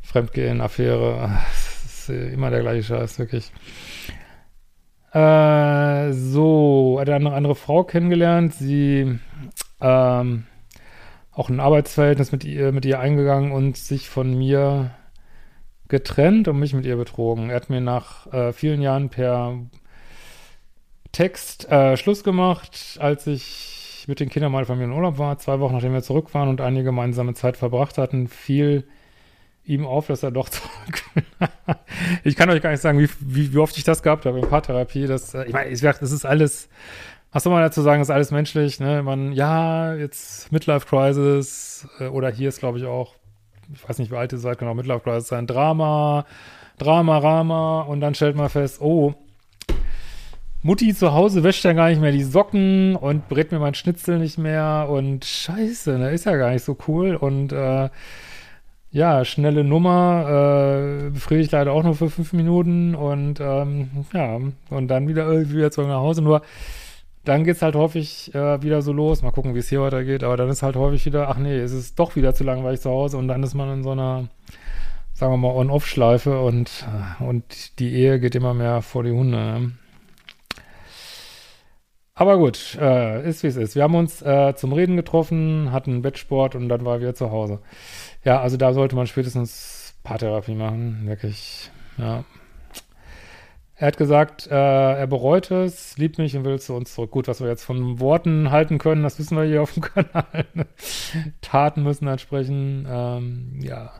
Fremdgehen, 0.00 0.62
Affäre, 0.62 1.38
das 1.84 2.08
ist 2.08 2.32
immer 2.32 2.48
der 2.48 2.62
gleiche 2.62 2.82
Scheiß, 2.82 3.18
wirklich. 3.18 3.52
Äh, 5.14 6.12
so, 6.12 6.96
hat 7.00 7.08
eine 7.08 7.32
andere 7.32 7.54
Frau 7.54 7.84
kennengelernt. 7.84 8.52
Sie, 8.54 9.20
ähm, 9.80 10.46
auch 11.30 11.48
ein 11.48 11.60
Arbeitsverhältnis 11.60 12.32
mit 12.32 12.44
ihr, 12.44 12.72
mit 12.72 12.84
ihr 12.84 12.98
eingegangen 12.98 13.52
und 13.52 13.76
sich 13.76 14.08
von 14.08 14.36
mir 14.36 14.90
getrennt 15.86 16.48
und 16.48 16.58
mich 16.58 16.74
mit 16.74 16.84
ihr 16.84 16.96
betrogen. 16.96 17.50
Er 17.50 17.56
hat 17.56 17.70
mir 17.70 17.80
nach 17.80 18.32
äh, 18.32 18.52
vielen 18.52 18.82
Jahren 18.82 19.08
per 19.08 19.56
Text 21.12 21.70
äh, 21.70 21.96
Schluss 21.96 22.24
gemacht, 22.24 22.98
als 23.00 23.28
ich 23.28 24.06
mit 24.08 24.18
den 24.18 24.30
Kindern 24.30 24.50
mal 24.50 24.64
von 24.64 24.78
mir 24.78 24.84
in 24.84 24.92
Urlaub 24.92 25.18
war. 25.18 25.38
Zwei 25.38 25.60
Wochen 25.60 25.74
nachdem 25.74 25.92
wir 25.92 26.02
zurück 26.02 26.34
waren 26.34 26.48
und 26.48 26.60
eine 26.60 26.82
gemeinsame 26.82 27.34
Zeit 27.34 27.56
verbracht 27.56 27.98
hatten, 27.98 28.26
fiel 28.26 28.84
ihm 29.64 29.86
auf, 29.86 30.06
dass 30.06 30.22
er 30.22 30.30
doch 30.30 30.48
zurück. 30.48 31.02
ich 32.24 32.36
kann 32.36 32.50
euch 32.50 32.62
gar 32.62 32.70
nicht 32.70 32.80
sagen, 32.80 32.98
wie, 32.98 33.08
wie, 33.20 33.52
wie 33.52 33.58
oft 33.58 33.76
ich 33.76 33.84
das 33.84 34.02
gehabt 34.02 34.26
habe 34.26 34.38
in 34.38 34.48
Paartherapie. 34.48 35.06
Das, 35.06 35.34
äh, 35.34 35.44
ich 35.44 35.52
meine, 35.52 35.70
das 35.70 36.12
ist 36.12 36.24
alles, 36.24 36.68
was 37.32 37.42
soll 37.42 37.52
man 37.52 37.62
dazu 37.62 37.82
sagen, 37.82 38.02
ist 38.02 38.10
alles 38.10 38.30
menschlich. 38.30 38.80
Ne? 38.80 39.02
Man, 39.02 39.32
ja, 39.32 39.94
jetzt 39.94 40.52
Midlife 40.52 40.86
Crisis 40.86 41.88
äh, 41.98 42.06
oder 42.06 42.30
hier 42.30 42.48
ist, 42.48 42.60
glaube 42.60 42.78
ich, 42.78 42.84
auch, 42.84 43.14
ich 43.72 43.88
weiß 43.88 43.98
nicht, 43.98 44.10
wie 44.10 44.16
alt 44.16 44.32
ihr 44.32 44.38
seid, 44.38 44.58
genau, 44.58 44.74
Midlife 44.74 45.00
Crisis 45.00 45.28
sein 45.28 45.46
Drama, 45.46 46.26
Drama, 46.78 47.18
Rama 47.18 47.82
und 47.82 48.00
dann 48.00 48.14
stellt 48.14 48.36
man 48.36 48.50
fest, 48.50 48.80
oh, 48.80 49.14
Mutti 50.62 50.94
zu 50.94 51.12
Hause 51.12 51.42
wäscht 51.42 51.64
ja 51.64 51.74
gar 51.74 51.90
nicht 51.90 52.00
mehr 52.00 52.10
die 52.10 52.22
Socken 52.22 52.96
und 52.96 53.28
brät 53.28 53.52
mir 53.52 53.58
mein 53.58 53.74
Schnitzel 53.74 54.18
nicht 54.18 54.38
mehr 54.38 54.86
und 54.88 55.24
scheiße, 55.24 55.98
ne, 55.98 56.10
ist 56.10 56.24
ja 56.24 56.36
gar 56.36 56.52
nicht 56.52 56.64
so 56.64 56.76
cool 56.88 57.16
und 57.16 57.52
äh, 57.52 57.90
ja, 58.94 59.24
schnelle 59.24 59.64
Nummer, 59.64 61.08
äh, 61.08 61.10
befriedigt 61.10 61.50
leider 61.50 61.72
auch 61.72 61.82
nur 61.82 61.96
für 61.96 62.10
fünf 62.10 62.32
Minuten 62.32 62.94
und 62.94 63.40
ähm, 63.40 63.90
ja, 64.12 64.38
und 64.70 64.88
dann 64.88 65.08
wieder 65.08 65.26
irgendwie 65.26 65.56
wieder 65.56 65.72
zurück 65.72 65.88
nach 65.88 65.98
Hause. 65.98 66.22
Nur 66.22 66.42
dann 67.24 67.42
geht's 67.42 67.60
halt 67.60 67.74
häufig 67.74 68.32
äh, 68.36 68.62
wieder 68.62 68.82
so 68.82 68.92
los. 68.92 69.22
Mal 69.22 69.32
gucken, 69.32 69.56
wie 69.56 69.58
es 69.58 69.68
hier 69.68 69.80
weitergeht, 69.80 70.22
aber 70.22 70.36
dann 70.36 70.48
ist 70.48 70.62
halt 70.62 70.76
häufig 70.76 71.04
wieder, 71.06 71.28
ach 71.28 71.38
nee, 71.38 71.58
es 71.58 71.72
ist 71.72 71.98
doch 71.98 72.14
wieder 72.14 72.36
zu 72.36 72.44
langweilig 72.44 72.80
zu 72.82 72.90
Hause 72.90 73.16
und 73.18 73.26
dann 73.26 73.42
ist 73.42 73.54
man 73.54 73.72
in 73.72 73.82
so 73.82 73.90
einer, 73.90 74.28
sagen 75.12 75.32
wir 75.32 75.38
mal, 75.38 75.56
On-Off-Schleife 75.56 76.40
und, 76.40 76.86
äh, 77.20 77.24
und 77.24 77.80
die 77.80 77.94
Ehe 77.94 78.20
geht 78.20 78.36
immer 78.36 78.54
mehr 78.54 78.80
vor 78.80 79.02
die 79.02 79.10
Hunde. 79.10 79.36
Ne? 79.36 79.72
Aber 82.16 82.38
gut, 82.38 82.78
äh, 82.80 83.28
ist 83.28 83.42
wie 83.42 83.48
es 83.48 83.56
ist. 83.56 83.74
Wir 83.74 83.82
haben 83.82 83.96
uns 83.96 84.22
äh, 84.22 84.54
zum 84.54 84.72
Reden 84.72 84.94
getroffen, 84.96 85.72
hatten 85.72 86.00
Bettsport 86.00 86.54
und 86.54 86.68
dann 86.68 86.84
war 86.84 87.00
wir 87.00 87.16
zu 87.16 87.32
Hause. 87.32 87.58
Ja, 88.24 88.40
also 88.40 88.56
da 88.56 88.72
sollte 88.72 88.96
man 88.96 89.06
spätestens 89.06 89.94
Paartherapie 90.02 90.54
machen, 90.54 91.06
wirklich, 91.06 91.70
ja. 91.98 92.24
Er 93.76 93.88
hat 93.88 93.96
gesagt, 93.96 94.46
äh, 94.46 94.54
er 94.54 95.06
bereut 95.06 95.50
es, 95.50 95.98
liebt 95.98 96.18
mich 96.18 96.36
und 96.36 96.44
will 96.44 96.60
zu 96.60 96.74
uns 96.74 96.94
zurück. 96.94 97.10
Gut, 97.10 97.26
was 97.26 97.40
wir 97.40 97.48
jetzt 97.48 97.64
von 97.64 97.98
Worten 97.98 98.50
halten 98.50 98.78
können, 98.78 99.02
das 99.02 99.18
wissen 99.18 99.36
wir 99.36 99.44
hier 99.44 99.62
auf 99.62 99.72
dem 99.72 99.82
Kanal. 99.82 100.46
Taten 101.40 101.82
müssen 101.82 102.06
entsprechen, 102.06 102.86
ähm, 102.88 103.58
ja. 103.60 103.92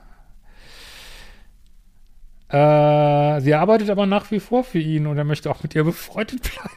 Äh, 2.49 3.40
sie 3.40 3.54
arbeitet 3.54 3.90
aber 3.90 4.07
nach 4.07 4.31
wie 4.31 4.38
vor 4.38 4.62
für 4.62 4.78
ihn 4.78 5.09
und 5.09 5.19
er 5.19 5.25
möchte 5.25 5.50
auch 5.50 5.62
mit 5.62 5.75
ihr 5.75 5.83
befreundet 5.83 6.43
bleiben. 6.43 6.71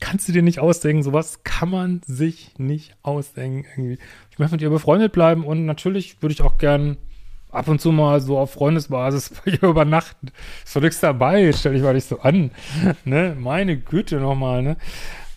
Kannst 0.00 0.28
du 0.28 0.32
dir 0.32 0.42
nicht 0.42 0.60
ausdenken. 0.60 1.02
Sowas 1.02 1.42
kann 1.44 1.70
man 1.70 2.00
sich 2.06 2.52
nicht 2.58 2.96
ausdenken. 3.02 3.66
Irgendwie. 3.76 3.98
Ich 4.30 4.38
möchte 4.38 4.54
mit 4.54 4.62
ihr 4.62 4.70
befreundet 4.70 5.12
bleiben 5.12 5.44
und 5.44 5.66
natürlich 5.66 6.20
würde 6.22 6.32
ich 6.32 6.42
auch 6.42 6.58
gern 6.58 6.96
ab 7.50 7.68
und 7.68 7.80
zu 7.80 7.92
mal 7.92 8.20
so 8.20 8.38
auf 8.38 8.52
Freundesbasis 8.52 9.30
bei 9.44 9.52
ihr 9.52 9.62
übernachten. 9.62 10.28
Ist 10.64 10.74
doch 10.76 10.80
nichts 10.82 11.00
dabei, 11.00 11.52
stell 11.52 11.74
dich 11.74 11.82
mal 11.82 11.94
nicht 11.94 12.08
so 12.08 12.20
an. 12.20 12.50
ne? 13.04 13.36
Meine 13.38 13.76
Güte 13.76 14.16
nochmal, 14.16 14.62
ne? 14.62 14.76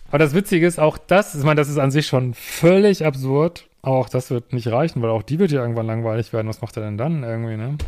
Aber 0.08 0.18
das 0.18 0.34
Witzige 0.34 0.66
ist 0.66 0.80
auch 0.80 0.96
das, 0.96 1.34
ich 1.34 1.44
meine, 1.44 1.60
das 1.60 1.68
ist 1.68 1.78
an 1.78 1.90
sich 1.90 2.06
schon 2.06 2.34
völlig 2.34 3.04
absurd. 3.04 3.66
Aber 3.82 3.96
auch 3.96 4.08
das 4.08 4.30
wird 4.30 4.52
nicht 4.52 4.68
reichen, 4.68 5.02
weil 5.02 5.10
auch 5.10 5.22
die 5.22 5.38
wird 5.38 5.52
ja 5.52 5.60
irgendwann 5.60 5.86
langweilig 5.86 6.32
werden. 6.32 6.48
Was 6.48 6.60
macht 6.60 6.76
er 6.76 6.82
denn 6.82 6.98
dann 6.98 7.22
irgendwie, 7.22 7.56
ne? 7.56 7.78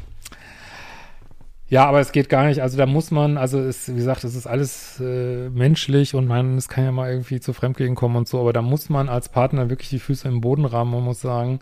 Ja, 1.71 1.87
aber 1.87 2.01
es 2.01 2.11
geht 2.11 2.29
gar 2.29 2.47
nicht. 2.47 2.61
Also 2.61 2.77
da 2.77 2.85
muss 2.85 3.13
man, 3.13 3.39
also 3.39 3.61
es, 3.61 3.89
wie 3.89 3.97
gesagt, 3.97 4.25
es 4.25 4.35
ist 4.35 4.49
alles 4.49 4.99
äh, 5.01 5.49
menschlich 5.51 6.15
und 6.17 6.27
man, 6.27 6.59
es 6.59 6.69
kann 6.69 6.85
ja 6.85 6.91
mal 6.91 7.11
irgendwie 7.11 7.39
zu 7.39 7.53
Fremdgehen 7.53 7.95
kommen 7.95 8.17
und 8.17 8.27
so, 8.27 8.41
aber 8.41 8.53
da 8.53 8.61
muss 8.61 8.89
man 8.89 9.09
als 9.09 9.29
Partner 9.29 9.71
wirklich 9.71 9.89
die 9.89 10.01
Füße 10.01 10.27
im 10.27 10.41
Boden 10.41 10.65
rammen 10.65 10.95
und 10.95 11.05
muss 11.05 11.21
sagen, 11.21 11.61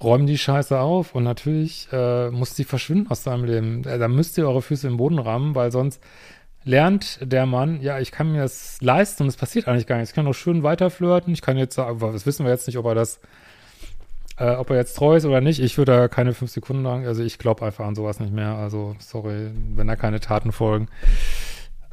räum 0.00 0.26
die 0.26 0.38
Scheiße 0.38 0.78
auf 0.78 1.16
und 1.16 1.24
natürlich 1.24 1.88
äh, 1.92 2.30
muss 2.30 2.54
die 2.54 2.62
verschwinden 2.62 3.10
aus 3.10 3.24
deinem 3.24 3.44
Leben. 3.44 3.84
Äh, 3.84 3.98
da 3.98 4.06
müsst 4.06 4.38
ihr 4.38 4.46
eure 4.46 4.62
Füße 4.62 4.86
im 4.86 4.98
Boden 4.98 5.18
rammen, 5.18 5.56
weil 5.56 5.72
sonst 5.72 6.00
lernt 6.62 7.18
der 7.20 7.46
Mann, 7.46 7.80
ja, 7.82 7.98
ich 7.98 8.12
kann 8.12 8.30
mir 8.30 8.42
das 8.42 8.78
leisten 8.82 9.24
und 9.24 9.30
es 9.30 9.36
passiert 9.36 9.66
eigentlich 9.66 9.88
gar 9.88 9.96
nichts. 9.96 10.10
Ich 10.10 10.14
kann 10.14 10.28
auch 10.28 10.32
schön 10.34 10.62
weiterflirten. 10.62 11.34
Ich 11.34 11.42
kann 11.42 11.58
jetzt 11.58 11.74
sagen, 11.74 11.98
das 11.98 12.24
wissen 12.24 12.46
wir 12.46 12.52
jetzt 12.52 12.68
nicht, 12.68 12.78
ob 12.78 12.86
er 12.86 12.94
das 12.94 13.18
äh, 14.36 14.50
ob 14.56 14.70
er 14.70 14.76
jetzt 14.76 14.94
treu 14.94 15.16
ist 15.16 15.24
oder 15.26 15.40
nicht, 15.40 15.60
ich 15.60 15.78
würde 15.78 15.92
da 15.92 16.08
keine 16.08 16.34
fünf 16.34 16.50
Sekunden 16.50 16.82
lang, 16.82 17.06
also 17.06 17.22
ich 17.22 17.38
glaube 17.38 17.64
einfach 17.64 17.86
an 17.86 17.94
sowas 17.94 18.20
nicht 18.20 18.32
mehr. 18.32 18.54
Also, 18.56 18.96
sorry, 18.98 19.50
wenn 19.74 19.86
da 19.86 19.96
keine 19.96 20.20
Taten 20.20 20.52
folgen. 20.52 20.88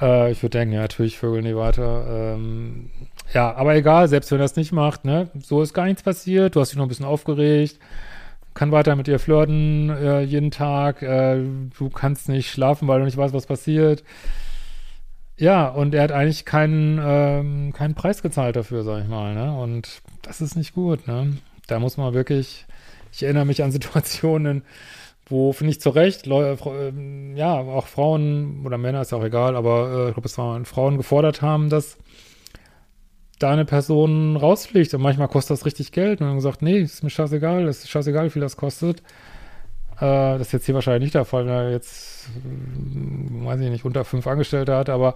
Äh, 0.01 0.31
ich 0.31 0.41
würde 0.41 0.57
denken, 0.57 0.73
ja, 0.73 0.81
natürlich 0.81 1.17
vögeln 1.19 1.45
die 1.45 1.55
weiter. 1.55 2.33
Ähm, 2.35 2.89
ja, 3.33 3.53
aber 3.53 3.75
egal, 3.75 4.07
selbst 4.07 4.31
wenn 4.31 4.39
er 4.39 4.45
das 4.45 4.55
nicht 4.55 4.71
macht, 4.71 5.05
ne, 5.05 5.29
so 5.39 5.61
ist 5.61 5.73
gar 5.73 5.85
nichts 5.85 6.03
passiert, 6.03 6.55
du 6.55 6.61
hast 6.61 6.71
dich 6.71 6.77
noch 6.77 6.85
ein 6.85 6.89
bisschen 6.89 7.05
aufgeregt, 7.05 7.79
kann 8.53 8.71
weiter 8.71 8.95
mit 8.95 9.07
ihr 9.07 9.19
flirten 9.19 9.89
äh, 9.89 10.21
jeden 10.21 10.51
Tag, 10.51 11.01
äh, 11.03 11.41
du 11.77 11.89
kannst 11.89 12.27
nicht 12.27 12.51
schlafen, 12.51 12.87
weil 12.87 12.99
du 12.99 13.05
nicht 13.05 13.17
weißt, 13.17 13.33
was 13.33 13.45
passiert. 13.45 14.03
Ja, 15.37 15.69
und 15.69 15.95
er 15.95 16.03
hat 16.03 16.11
eigentlich 16.11 16.45
keinen, 16.45 16.99
ähm, 17.03 17.73
keinen 17.73 17.95
Preis 17.95 18.21
gezahlt 18.21 18.55
dafür, 18.55 18.83
sag 18.83 19.03
ich 19.03 19.09
mal, 19.09 19.33
ne? 19.33 19.57
Und 19.57 20.01
das 20.21 20.41
ist 20.41 20.55
nicht 20.55 20.73
gut, 20.73 21.07
ne? 21.07 21.37
Da 21.67 21.79
muss 21.79 21.97
man 21.97 22.13
wirklich, 22.13 22.65
ich 23.11 23.23
erinnere 23.23 23.45
mich 23.45 23.63
an 23.63 23.71
Situationen, 23.71 24.63
wo, 25.25 25.53
finde 25.53 25.71
ich 25.71 25.81
zu 25.81 25.89
Recht, 25.89 26.25
Leu 26.25 26.51
äh, 26.53 27.35
ja, 27.35 27.57
auch 27.59 27.87
Frauen 27.87 28.65
oder 28.65 28.77
Männer, 28.77 29.01
ist 29.01 29.11
ja 29.11 29.17
auch 29.17 29.23
egal, 29.23 29.55
aber 29.55 30.05
äh, 30.05 30.07
ich 30.09 30.13
glaube, 30.13 30.27
es 30.27 30.37
waren 30.37 30.65
Frauen 30.65 30.97
gefordert 30.97 31.41
haben, 31.41 31.69
dass 31.69 31.97
da 33.39 33.51
eine 33.51 33.65
Person 33.65 34.35
rausfliegt 34.35 34.93
und 34.93 35.01
manchmal 35.01 35.27
kostet 35.27 35.57
das 35.57 35.65
richtig 35.65 35.91
Geld 35.91 36.21
und 36.21 36.27
dann 36.27 36.35
gesagt, 36.35 36.61
nee, 36.61 36.79
ist 36.79 37.03
mir 37.03 37.09
scheißegal, 37.09 37.67
ist 37.67 37.89
scheißegal, 37.89 38.25
wie 38.25 38.29
viel 38.29 38.41
das 38.41 38.57
kostet. 38.57 38.99
Äh, 39.97 40.37
das 40.37 40.47
ist 40.47 40.53
jetzt 40.53 40.65
hier 40.65 40.75
wahrscheinlich 40.75 41.03
nicht 41.03 41.15
der 41.15 41.25
Fall, 41.25 41.45
wenn 41.45 41.53
er 41.53 41.71
jetzt, 41.71 42.29
äh, 42.29 43.45
weiß 43.45 43.61
ich 43.61 43.69
nicht, 43.69 43.85
unter 43.85 44.03
fünf 44.05 44.27
Angestellte 44.27 44.75
hat, 44.75 44.89
aber 44.89 45.15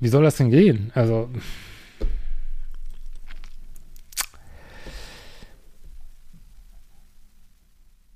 wie 0.00 0.08
soll 0.08 0.22
das 0.22 0.36
denn 0.36 0.50
gehen? 0.50 0.90
Also, 0.94 1.28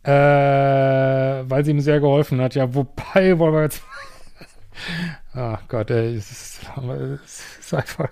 Äh, 0.04 0.10
weil 1.50 1.64
sie 1.64 1.70
ihm 1.70 1.80
sehr 1.80 2.00
geholfen 2.00 2.40
hat. 2.40 2.54
Ja, 2.54 2.74
wobei 2.74 3.38
wollen 3.38 3.54
wir 3.54 3.62
jetzt. 3.62 3.82
Ach 5.34 5.62
Gott, 5.68 5.90
ey, 5.90 6.14
es 6.16 6.30
ist, 6.30 6.60
es 7.24 7.42
ist 7.60 7.74
einfach. 7.74 8.10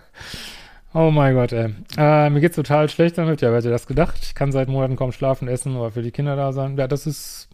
Oh 0.95 1.11
mein 1.11 1.35
Gott, 1.35 1.53
ey. 1.53 1.75
Äh, 1.97 2.31
mir 2.31 2.41
geht's 2.41 2.57
total 2.57 2.89
schlecht 2.89 3.19
damit. 3.19 3.41
Ja, 3.41 3.51
wer 3.51 3.59
hätte 3.59 3.71
das 3.71 3.87
gedacht? 3.87 4.19
Ich 4.23 4.35
kann 4.35 4.53
seit 4.53 4.69
Monaten 4.69 4.97
kaum 4.97 5.13
schlafen, 5.13 5.49
essen 5.49 5.77
oder 5.77 5.91
für 5.91 6.03
die 6.03 6.11
Kinder 6.11 6.37
da 6.37 6.53
sein. 6.53 6.77
Ja, 6.77 6.87
das 6.87 7.07
ist 7.07 7.49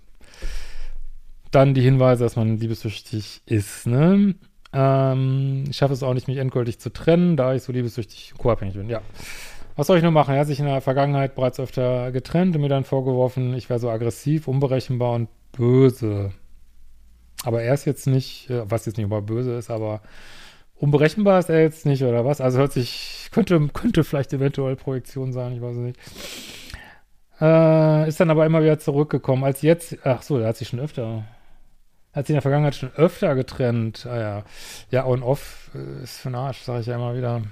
dann 1.50 1.74
die 1.74 1.82
Hinweise, 1.82 2.24
dass 2.24 2.36
man 2.36 2.58
liebessüchtig 2.58 3.42
ist, 3.46 3.86
ne? 3.86 4.34
Ähm, 4.72 5.64
ich 5.68 5.76
schaffe 5.76 5.94
es 5.94 6.02
auch 6.02 6.14
nicht, 6.14 6.28
mich 6.28 6.36
endgültig 6.36 6.78
zu 6.78 6.92
trennen, 6.92 7.36
da 7.36 7.54
ich 7.54 7.62
so 7.62 7.72
liebessüchtig 7.72 8.34
co-abhängig 8.36 8.74
bin. 8.74 8.90
Ja. 8.90 9.00
Was 9.78 9.86
soll 9.86 9.98
ich 9.98 10.02
nur 10.02 10.10
machen? 10.10 10.34
Er 10.34 10.40
hat 10.40 10.48
sich 10.48 10.58
in 10.58 10.66
der 10.66 10.80
Vergangenheit 10.80 11.36
bereits 11.36 11.60
öfter 11.60 12.10
getrennt 12.10 12.56
und 12.56 12.62
mir 12.62 12.68
dann 12.68 12.82
vorgeworfen, 12.82 13.54
ich 13.54 13.70
wäre 13.70 13.78
so 13.78 13.88
aggressiv, 13.88 14.48
unberechenbar 14.48 15.14
und 15.14 15.28
böse. 15.52 16.32
Aber 17.44 17.62
er 17.62 17.74
ist 17.74 17.84
jetzt 17.84 18.08
nicht, 18.08 18.50
äh, 18.50 18.68
was 18.68 18.86
jetzt 18.86 18.96
nicht 18.96 19.06
über 19.06 19.22
böse 19.22 19.52
ist, 19.52 19.70
aber 19.70 20.00
unberechenbar 20.74 21.38
ist 21.38 21.48
er 21.48 21.62
jetzt 21.62 21.86
nicht, 21.86 22.02
oder 22.02 22.24
was? 22.24 22.40
Also 22.40 22.58
hört 22.58 22.72
sich, 22.72 23.28
könnte, 23.30 23.68
könnte 23.72 24.02
vielleicht 24.02 24.32
eventuell 24.32 24.74
Projektion 24.74 25.32
sein, 25.32 25.52
ich 25.52 25.62
weiß 25.62 25.76
es 25.76 25.82
nicht. 25.82 26.00
Äh, 27.40 28.08
ist 28.08 28.18
dann 28.18 28.30
aber 28.30 28.46
immer 28.46 28.64
wieder 28.64 28.80
zurückgekommen. 28.80 29.44
Als 29.44 29.62
jetzt, 29.62 29.96
ach 30.02 30.22
so, 30.22 30.38
er 30.38 30.48
hat 30.48 30.56
sich 30.56 30.66
schon 30.66 30.80
öfter, 30.80 31.22
hat 32.12 32.26
sich 32.26 32.30
in 32.30 32.38
der 32.38 32.42
Vergangenheit 32.42 32.74
schon 32.74 32.90
öfter 32.96 33.36
getrennt. 33.36 34.06
Ah 34.06 34.18
ja, 34.18 34.44
ja, 34.90 35.06
on 35.06 35.22
off 35.22 35.70
äh, 35.76 36.02
ist 36.02 36.18
für 36.18 36.30
den 36.30 36.34
Arsch, 36.34 36.62
sage 36.62 36.80
ich 36.80 36.86
ja 36.88 36.96
immer 36.96 37.16
wieder. 37.16 37.42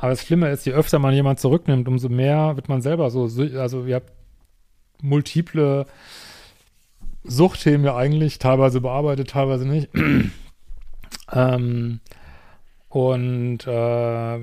Aber 0.00 0.10
das 0.10 0.22
Schlimme 0.22 0.48
ist, 0.48 0.64
je 0.64 0.72
öfter 0.72 0.98
man 0.98 1.12
jemand 1.12 1.40
zurücknimmt, 1.40 1.86
umso 1.86 2.08
mehr 2.08 2.56
wird 2.56 2.70
man 2.70 2.80
selber 2.80 3.10
so, 3.10 3.24
also 3.58 3.84
ihr 3.84 3.96
habt 3.96 4.10
multiple 5.02 5.84
Suchtthemen 7.22 7.84
ja 7.84 7.94
eigentlich, 7.94 8.38
teilweise 8.38 8.80
bearbeitet, 8.80 9.28
teilweise 9.28 9.68
nicht. 9.68 9.90
ähm, 11.32 12.00
und 12.88 13.66
äh, 13.66 14.38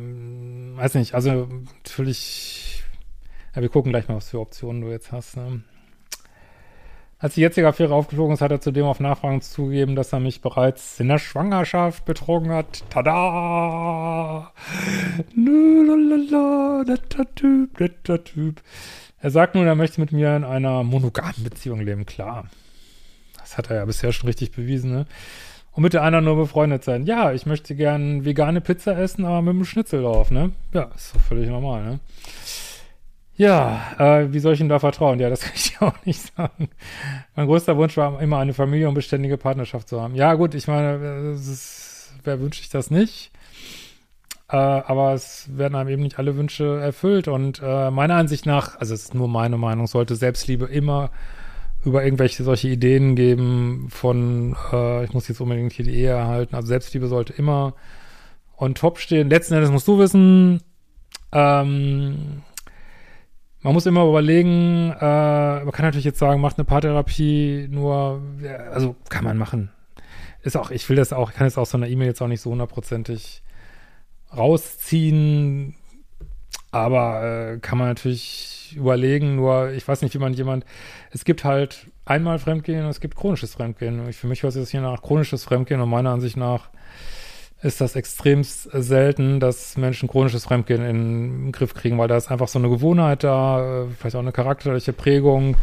weiß 0.78 0.94
nicht, 0.94 1.16
also 1.16 1.50
natürlich, 1.84 2.84
ja, 3.56 3.64
wir 3.64 3.70
gucken 3.70 3.92
gleich 3.92 4.08
mal, 4.08 4.18
was 4.18 4.30
für 4.30 4.40
Optionen 4.40 4.84
du 4.84 4.90
jetzt 4.90 5.12
hast. 5.12 5.38
Ne? 5.38 5.64
Als 7.20 7.34
die 7.34 7.42
jetzige 7.42 7.68
Affäre 7.68 7.96
aufgeflogen 7.96 8.36
ist, 8.36 8.42
hat 8.42 8.52
er 8.52 8.62
zudem 8.62 8.86
auf 8.86 9.00
Nachfragen 9.00 9.42
zugegeben, 9.42 9.96
dass 9.96 10.14
er 10.14 10.20
mich 10.20 10.42
bereits 10.42 11.00
in 11.00 11.08
der 11.08 11.18
Schwangerschaft 11.18 12.06
betrogen 12.06 12.52
hat. 12.52 12.84
Tada! 12.92 14.52
Lalala, 15.36 16.84
netter 16.86 17.26
Typ, 17.34 17.80
netter 17.80 18.24
Typ. 18.24 18.62
Er 19.20 19.32
sagt 19.32 19.56
nun, 19.56 19.66
er 19.66 19.74
möchte 19.74 20.00
mit 20.00 20.12
mir 20.12 20.36
in 20.36 20.44
einer 20.44 20.84
monogamen 20.84 21.44
Beziehung 21.44 21.80
leben. 21.80 22.06
Klar. 22.06 22.50
Das 23.40 23.58
hat 23.58 23.72
er 23.72 23.78
ja 23.78 23.86
bisher 23.86 24.12
schon 24.12 24.28
richtig 24.28 24.52
bewiesen, 24.52 24.92
ne? 24.92 25.06
Und 25.72 25.82
mit 25.82 25.94
der 25.94 26.04
anderen 26.04 26.26
nur 26.26 26.36
befreundet 26.36 26.84
sein. 26.84 27.08
Ja, 27.08 27.34
ich 27.34 27.48
möchte 27.48 27.74
gern 27.74 28.26
vegane 28.26 28.62
Pizza 28.62 28.96
essen, 28.96 29.26
aber 29.26 29.42
mit 29.42 29.56
einem 29.56 29.66
Schnitzel 29.66 30.04
drauf, 30.04 30.30
ne? 30.30 30.52
Ja, 30.72 30.92
ist 30.96 31.16
doch 31.16 31.22
völlig 31.22 31.50
normal, 31.50 31.84
ne? 31.84 32.00
Ja, 33.38 33.82
äh, 34.00 34.34
wie 34.34 34.40
soll 34.40 34.56
ich 34.56 34.62
ihm 34.62 34.70
da 34.70 34.80
vertrauen? 34.80 35.20
Ja, 35.20 35.30
das 35.30 35.42
kann 35.44 35.54
ich 35.56 35.80
auch 35.80 36.06
nicht 36.06 36.36
sagen. 36.36 36.70
Mein 37.36 37.48
größter 37.48 37.78
Wunsch 37.78 37.96
war 37.96 38.20
immer 38.22 38.40
eine 38.40 38.54
Familie 38.54 38.90
und 38.90 38.96
beständige 38.96 39.38
Partnerschaft 39.38 39.88
zu 39.88 40.02
haben. 40.02 40.16
Ja, 40.16 40.34
gut, 40.34 40.56
ich 40.56 40.68
meine, 40.68 41.34
ist, 41.34 42.14
wer 42.24 42.42
wünscht 42.42 42.62
sich 42.62 42.70
das 42.70 42.90
nicht? 42.90 43.32
Äh, 44.50 44.56
aber 44.56 45.14
es 45.14 45.50
werden 45.56 45.76
einem 45.76 45.90
eben 45.90 46.04
nicht 46.04 46.18
alle 46.18 46.36
Wünsche 46.36 46.80
erfüllt. 46.80 47.28
Und 47.28 47.62
äh, 47.64 47.92
meiner 47.92 48.16
Ansicht 48.16 48.48
nach, 48.48 48.80
also 48.80 48.94
es 48.96 49.04
ist 49.04 49.14
nur 49.14 49.28
meine 49.28 49.58
Meinung, 49.58 49.86
sollte 49.86 50.16
Selbstliebe 50.16 50.66
immer 50.66 51.12
über 51.86 52.04
irgendwelche 52.04 52.44
solche 52.44 52.70
Ideen 52.70 53.16
geben 53.16 53.88
von, 53.90 54.56
äh, 54.74 55.06
ich 55.06 55.14
muss 55.14 55.28
jetzt 55.28 55.42
unbedingt 55.42 55.74
hier 55.74 55.86
die 55.86 55.96
Ehe 55.96 56.10
erhalten. 56.10 56.56
Also 56.56 56.70
Selbstliebe 56.70 57.08
sollte 57.08 57.34
immer 57.34 57.76
on 58.58 58.74
top 58.74 58.98
stehen. 58.98 59.30
Letzten 59.30 59.54
Endes 59.54 59.70
musst 59.70 59.88
du 59.88 60.00
wissen, 60.00 60.62
ähm, 61.32 62.42
man 63.68 63.74
muss 63.74 63.86
immer 63.86 64.08
überlegen, 64.08 64.94
äh, 64.98 65.04
man 65.66 65.72
kann 65.74 65.84
natürlich 65.84 66.06
jetzt 66.06 66.20
sagen, 66.20 66.40
macht 66.40 66.58
eine 66.58 66.64
Paartherapie 66.64 67.68
nur, 67.70 68.22
also 68.72 68.96
kann 69.10 69.26
man 69.26 69.38
machen. 69.38 69.72
Ist 70.42 70.56
auch, 70.56 70.72
ich 70.72 70.88
will 70.88 70.96
das 70.96 71.12
auch, 71.12 71.32
ich 71.32 71.36
kann 71.36 71.48
jetzt 71.48 71.58
aus 71.58 71.72
so 71.72 71.78
einer 71.78 71.90
E-Mail 71.90 72.08
jetzt 72.08 72.22
auch 72.22 72.30
nicht 72.30 72.40
so 72.40 72.52
hundertprozentig 72.52 73.44
rausziehen, 74.34 75.76
aber 76.72 77.24
äh, 77.56 77.60
kann 77.60 77.78
man 77.78 77.90
natürlich 77.90 78.74
überlegen, 78.78 79.36
nur 79.36 79.72
ich 79.72 79.86
weiß 79.86 80.02
nicht, 80.02 80.14
wie 80.14 80.20
man 80.20 80.32
jemand, 80.32 80.64
es 81.12 81.26
gibt 81.26 81.44
halt 81.44 81.88
einmal 82.06 82.40
Fremdgehen 82.40 82.86
und 82.86 82.90
es 82.90 83.02
gibt 83.02 83.18
chronisches 83.18 83.56
Fremdgehen. 83.56 84.14
Für 84.14 84.28
mich 84.28 84.44
hört 84.44 84.54
sich 84.54 84.62
das 84.62 84.72
hier 84.72 84.80
nach 84.80 85.02
chronisches 85.02 85.44
Fremdgehen 85.44 85.82
und 85.82 85.90
meiner 85.90 86.12
Ansicht 86.12 86.38
nach 86.38 86.70
ist 87.62 87.82
das 87.82 87.96
extremst 87.96 88.70
selten, 88.72 89.40
dass 89.40 89.78
Menschen 89.78 90.08
chronisches 90.08 90.46
Fremdgehen 90.46 90.86
in 90.86 91.46
den 91.46 91.52
Griff 91.52 91.74
kriegen, 91.74 91.98
weil 91.98 92.08
da 92.08 92.18
ist 92.18 92.30
einfach 92.30 92.48
so 92.48 92.60
eine 92.60 92.70
Gewohnheit 92.70 93.24
da, 93.24 93.84
äh, 93.84 93.88
vielleicht 93.98 94.16
auch 94.16 94.22
eine 94.22 94.32
charakterliche 94.32 94.94
Prägung 94.94 95.56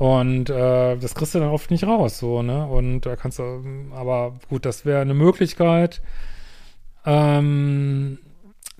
und 0.00 0.48
äh, 0.48 0.96
das 0.96 1.14
kriegst 1.14 1.34
du 1.34 1.40
dann 1.40 1.50
oft 1.50 1.70
nicht 1.70 1.84
raus, 1.84 2.18
so, 2.18 2.42
ne? 2.42 2.66
Und 2.66 3.02
da 3.02 3.16
kannst 3.16 3.38
du, 3.38 3.62
aber 3.92 4.38
gut, 4.48 4.64
das 4.64 4.86
wäre 4.86 5.02
eine 5.02 5.12
Möglichkeit. 5.12 6.00
Ähm, 7.04 8.18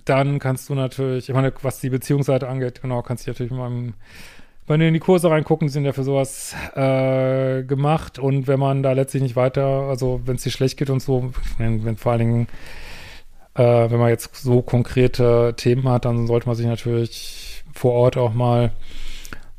dann 0.07 0.39
kannst 0.39 0.71
du 0.71 0.75
natürlich, 0.75 1.29
ich 1.29 1.35
meine, 1.35 1.53
was 1.61 1.81
die 1.81 1.91
Beziehungsseite 1.91 2.49
angeht, 2.49 2.81
genau, 2.81 3.03
kannst 3.03 3.27
du 3.27 3.33
natürlich 3.33 3.53
mal 3.53 3.93
wenn 4.71 4.79
du 4.79 4.87
in 4.87 4.95
die 4.95 5.00
Kurse 5.00 5.29
reingucken, 5.29 5.67
die 5.67 5.73
sind 5.73 5.85
ja 5.85 5.93
für 5.93 6.05
sowas 6.05 6.55
äh, 6.77 7.65
gemacht 7.65 8.21
und 8.21 8.47
wenn 8.47 8.61
man 8.61 8.85
da 8.85 8.93
letztlich 8.93 9.21
nicht 9.21 9.35
weiter, 9.35 9.65
also 9.65 10.21
wenn 10.25 10.37
es 10.37 10.45
dir 10.45 10.50
schlecht 10.50 10.79
geht 10.79 10.91
und 10.91 11.03
so, 11.03 11.33
wenn, 11.59 11.85
wenn 11.85 11.97
vor 11.97 12.12
allen 12.12 12.21
Dingen, 12.21 12.49
äh, 13.55 13.91
wenn 13.91 13.99
man 13.99 14.11
jetzt 14.11 14.37
so 14.37 14.62
konkrete 14.62 15.55
Themen 15.57 15.89
hat, 15.89 16.05
dann 16.05 16.29
sollte 16.29 16.47
man 16.47 16.55
sich 16.55 16.67
natürlich 16.67 17.65
vor 17.75 17.95
Ort 17.95 18.17
auch 18.17 18.33
mal 18.33 18.71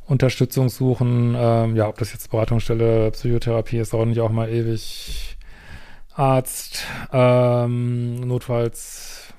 Unterstützung 0.06 0.70
suchen. 0.70 1.36
Ähm, 1.38 1.76
ja, 1.76 1.90
ob 1.90 1.98
das 1.98 2.14
jetzt 2.14 2.32
Beratungsstelle, 2.32 3.12
Psychotherapie 3.12 3.80
ist, 3.80 3.92
dauert 3.92 4.08
nicht 4.08 4.22
auch 4.22 4.32
mal 4.32 4.50
ewig. 4.50 5.38
Arzt, 6.14 6.86
ähm, 7.12 8.22
notfalls 8.22 9.34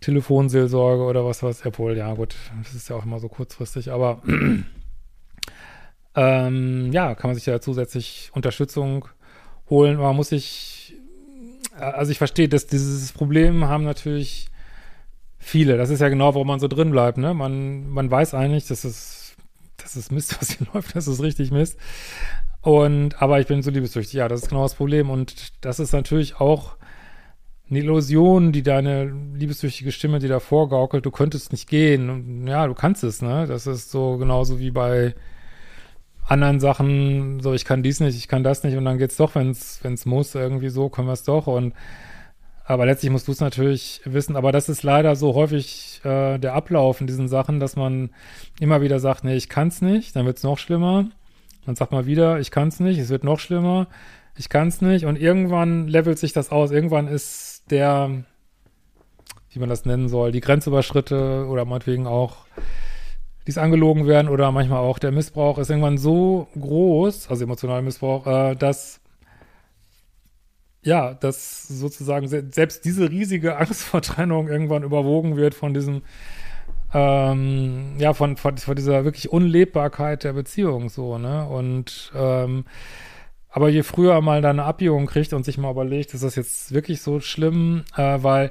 Telefonseelsorge 0.00 1.02
oder 1.02 1.24
was 1.24 1.42
weiß 1.42 1.60
ich. 1.60 1.66
Obwohl, 1.66 1.96
ja 1.96 2.12
gut, 2.12 2.36
das 2.62 2.74
ist 2.74 2.90
ja 2.90 2.96
auch 2.96 3.06
immer 3.06 3.20
so 3.20 3.28
kurzfristig, 3.28 3.90
aber 3.90 4.20
ähm, 6.14 6.92
ja, 6.92 7.14
kann 7.14 7.30
man 7.30 7.34
sich 7.34 7.46
ja 7.46 7.60
zusätzlich 7.60 8.30
Unterstützung 8.34 9.08
holen. 9.70 9.96
Man 9.96 10.16
muss 10.16 10.28
sich, 10.28 10.94
äh, 11.78 11.82
also 11.82 12.12
ich 12.12 12.18
verstehe, 12.18 12.48
dass 12.48 12.66
dieses 12.66 13.12
Problem 13.12 13.64
haben 13.64 13.84
natürlich 13.84 14.48
viele. 15.38 15.76
Das 15.76 15.90
ist 15.90 16.00
ja 16.00 16.08
genau, 16.08 16.34
warum 16.34 16.46
man 16.46 16.60
so 16.60 16.68
drin 16.68 16.90
bleibt. 16.90 17.18
Ne? 17.18 17.34
Man, 17.34 17.88
man 17.88 18.10
weiß 18.10 18.34
eigentlich, 18.34 18.66
dass 18.66 18.84
es, 18.84 19.34
das 19.76 19.96
ist 19.96 20.12
Mist, 20.12 20.36
was 20.40 20.52
hier 20.52 20.66
läuft, 20.72 20.94
das 20.94 21.08
ist 21.08 21.22
richtig 21.22 21.50
Mist. 21.50 21.78
Und, 22.60 23.20
aber 23.20 23.40
ich 23.40 23.46
bin 23.48 23.62
so 23.62 23.70
liebessüchtig. 23.70 24.14
Ja, 24.14 24.28
das 24.28 24.42
ist 24.42 24.48
genau 24.48 24.62
das 24.62 24.74
Problem. 24.74 25.10
Und 25.10 25.52
das 25.64 25.80
ist 25.80 25.92
natürlich 25.92 26.36
auch 26.36 26.76
eine 27.68 27.80
Illusion, 27.80 28.52
die 28.52 28.62
deine 28.62 29.06
liebessüchtige 29.34 29.90
Stimme 29.90 30.20
dir 30.20 30.28
da 30.28 30.38
vorgaukelt. 30.38 31.04
Du 31.04 31.10
könntest 31.10 31.50
nicht 31.50 31.68
gehen. 31.68 32.46
Ja, 32.46 32.66
du 32.66 32.74
kannst 32.74 33.02
es, 33.02 33.20
ne? 33.22 33.46
Das 33.48 33.66
ist 33.66 33.90
so 33.90 34.18
genauso 34.18 34.60
wie 34.60 34.70
bei 34.70 35.14
anderen 36.26 36.60
Sachen, 36.60 37.40
so 37.40 37.52
ich 37.52 37.64
kann 37.64 37.82
dies 37.82 38.00
nicht, 38.00 38.16
ich 38.16 38.28
kann 38.28 38.44
das 38.44 38.62
nicht 38.64 38.76
und 38.76 38.84
dann 38.84 38.98
geht's 38.98 39.16
doch, 39.16 39.34
wenn 39.34 39.50
es 39.50 40.06
muss, 40.06 40.34
irgendwie 40.34 40.68
so, 40.68 40.88
können 40.88 41.08
wir 41.08 41.12
es 41.12 41.24
doch 41.24 41.46
und 41.46 41.74
aber 42.64 42.86
letztlich 42.86 43.10
musst 43.10 43.26
du 43.28 43.32
es 43.32 43.40
natürlich 43.40 44.00
wissen, 44.04 44.36
aber 44.36 44.52
das 44.52 44.68
ist 44.68 44.82
leider 44.82 45.16
so 45.16 45.34
häufig 45.34 46.00
äh, 46.04 46.38
der 46.38 46.54
Ablauf 46.54 47.00
in 47.00 47.06
diesen 47.06 47.28
Sachen, 47.28 47.58
dass 47.58 47.76
man 47.76 48.10
immer 48.60 48.80
wieder 48.80 49.00
sagt, 49.00 49.24
nee, 49.24 49.34
ich 49.34 49.48
kann's 49.48 49.82
nicht, 49.82 50.14
dann 50.14 50.26
wird's 50.26 50.44
noch 50.44 50.58
schlimmer. 50.58 51.06
Dann 51.66 51.76
sagt 51.76 51.92
man 51.92 52.06
wieder, 52.06 52.40
ich 52.40 52.50
kann's 52.50 52.80
nicht, 52.80 52.98
es 52.98 53.08
wird 53.08 53.24
noch 53.24 53.38
schlimmer, 53.38 53.88
ich 54.36 54.48
kann's 54.48 54.80
nicht 54.80 55.06
und 55.06 55.20
irgendwann 55.20 55.88
levelt 55.88 56.18
sich 56.18 56.32
das 56.32 56.50
aus. 56.50 56.70
Irgendwann 56.70 57.08
ist 57.08 57.64
der, 57.70 58.24
wie 59.50 59.58
man 59.58 59.68
das 59.68 59.84
nennen 59.84 60.08
soll, 60.08 60.32
die 60.32 60.40
Grenzüberschritte 60.40 61.46
oder 61.48 61.64
meinetwegen 61.64 62.06
auch 62.06 62.46
die 63.46 63.50
es 63.50 63.58
angelogen 63.58 64.06
werden 64.06 64.28
oder 64.28 64.52
manchmal 64.52 64.78
auch 64.78 64.98
der 64.98 65.12
Missbrauch 65.12 65.58
ist 65.58 65.70
irgendwann 65.70 65.98
so 65.98 66.48
groß, 66.58 67.28
also 67.28 67.44
emotionaler 67.44 67.82
Missbrauch, 67.82 68.26
äh, 68.26 68.54
dass 68.54 69.00
ja, 70.84 71.14
dass 71.14 71.68
sozusagen 71.68 72.26
selbst 72.28 72.84
diese 72.84 73.08
riesige 73.10 73.56
Angst 73.56 73.82
vor 73.82 74.02
Trennung 74.02 74.48
irgendwann 74.48 74.82
überwogen 74.82 75.36
wird 75.36 75.54
von 75.54 75.74
diesem, 75.74 76.02
ähm, 76.92 77.94
ja, 77.98 78.12
von, 78.14 78.36
von, 78.36 78.58
von 78.58 78.74
dieser 78.74 79.04
wirklich 79.04 79.30
Unlebbarkeit 79.30 80.24
der 80.24 80.32
Beziehung 80.32 80.88
so, 80.88 81.18
ne? 81.18 81.46
Und 81.46 82.12
ähm, 82.16 82.64
aber 83.48 83.68
je 83.68 83.82
früher 83.82 84.20
mal 84.22 84.40
da 84.40 84.50
eine 84.50 84.64
Abbiegung 84.64 85.06
kriegt 85.06 85.34
und 85.34 85.44
sich 85.44 85.58
mal 85.58 85.70
überlegt, 85.70 86.14
ist 86.14 86.24
das 86.24 86.36
jetzt 86.36 86.72
wirklich 86.72 87.02
so 87.02 87.20
schlimm, 87.20 87.84
äh, 87.96 88.18
weil 88.22 88.50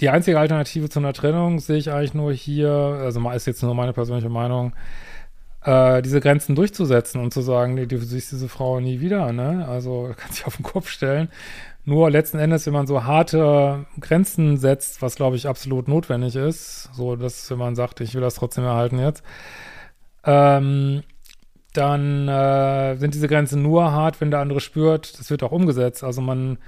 die 0.00 0.08
einzige 0.08 0.38
Alternative 0.38 0.88
zu 0.88 0.98
einer 0.98 1.12
Trennung 1.12 1.58
sehe 1.58 1.76
ich 1.76 1.90
eigentlich 1.90 2.14
nur 2.14 2.32
hier, 2.32 2.70
also 2.70 3.28
ist 3.30 3.46
jetzt 3.46 3.62
nur 3.62 3.74
meine 3.74 3.92
persönliche 3.92 4.30
Meinung, 4.30 4.72
äh, 5.62 6.00
diese 6.02 6.20
Grenzen 6.20 6.54
durchzusetzen 6.54 7.20
und 7.20 7.32
zu 7.32 7.42
sagen, 7.42 7.74
nee, 7.74 7.86
du 7.86 7.98
siehst 7.98 8.32
diese 8.32 8.48
Frau 8.48 8.80
nie 8.80 9.00
wieder, 9.00 9.32
ne? 9.32 9.66
Also 9.68 10.12
kann 10.16 10.32
sich 10.32 10.46
auf 10.46 10.56
den 10.56 10.62
Kopf 10.62 10.88
stellen. 10.88 11.28
Nur 11.84 12.10
letzten 12.10 12.38
Endes, 12.38 12.66
wenn 12.66 12.72
man 12.72 12.86
so 12.86 13.04
harte 13.04 13.86
Grenzen 14.00 14.58
setzt, 14.58 15.02
was 15.02 15.16
glaube 15.16 15.36
ich 15.36 15.48
absolut 15.48 15.88
notwendig 15.88 16.36
ist, 16.36 16.90
so 16.94 17.16
dass 17.16 17.50
wenn 17.50 17.58
man 17.58 17.74
sagt, 17.74 18.00
ich 18.00 18.14
will 18.14 18.20
das 18.20 18.34
trotzdem 18.34 18.64
erhalten 18.64 18.98
jetzt, 18.98 19.22
ähm, 20.24 21.02
dann 21.72 22.28
äh, 22.28 22.96
sind 22.96 23.14
diese 23.14 23.28
Grenzen 23.28 23.62
nur 23.62 23.92
hart, 23.92 24.20
wenn 24.20 24.30
der 24.30 24.40
andere 24.40 24.60
spürt, 24.60 25.18
das 25.18 25.30
wird 25.30 25.42
auch 25.42 25.52
umgesetzt. 25.52 26.04
Also 26.04 26.20
man 26.20 26.58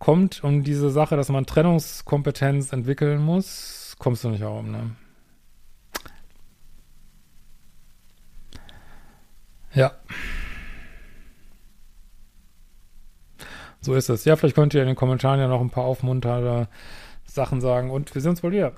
kommt 0.00 0.42
um 0.42 0.64
diese 0.64 0.90
Sache, 0.90 1.16
dass 1.16 1.28
man 1.28 1.46
Trennungskompetenz 1.46 2.72
entwickeln 2.72 3.22
muss, 3.22 3.94
kommst 4.00 4.24
du 4.24 4.30
nicht 4.30 4.40
herum, 4.40 4.72
ne? 4.72 4.96
Ja. 9.72 9.92
So 13.80 13.94
ist 13.94 14.08
es. 14.08 14.24
Ja, 14.24 14.36
vielleicht 14.36 14.56
könnt 14.56 14.74
ihr 14.74 14.80
in 14.80 14.88
den 14.88 14.96
Kommentaren 14.96 15.38
ja 15.38 15.46
noch 15.46 15.60
ein 15.60 15.70
paar 15.70 15.84
aufmunternde 15.84 16.68
Sachen 17.24 17.60
sagen 17.60 17.90
und 17.90 18.12
wir 18.14 18.20
sehen 18.20 18.30
uns 18.30 18.42
wohl 18.42 18.52
wieder. 18.52 18.72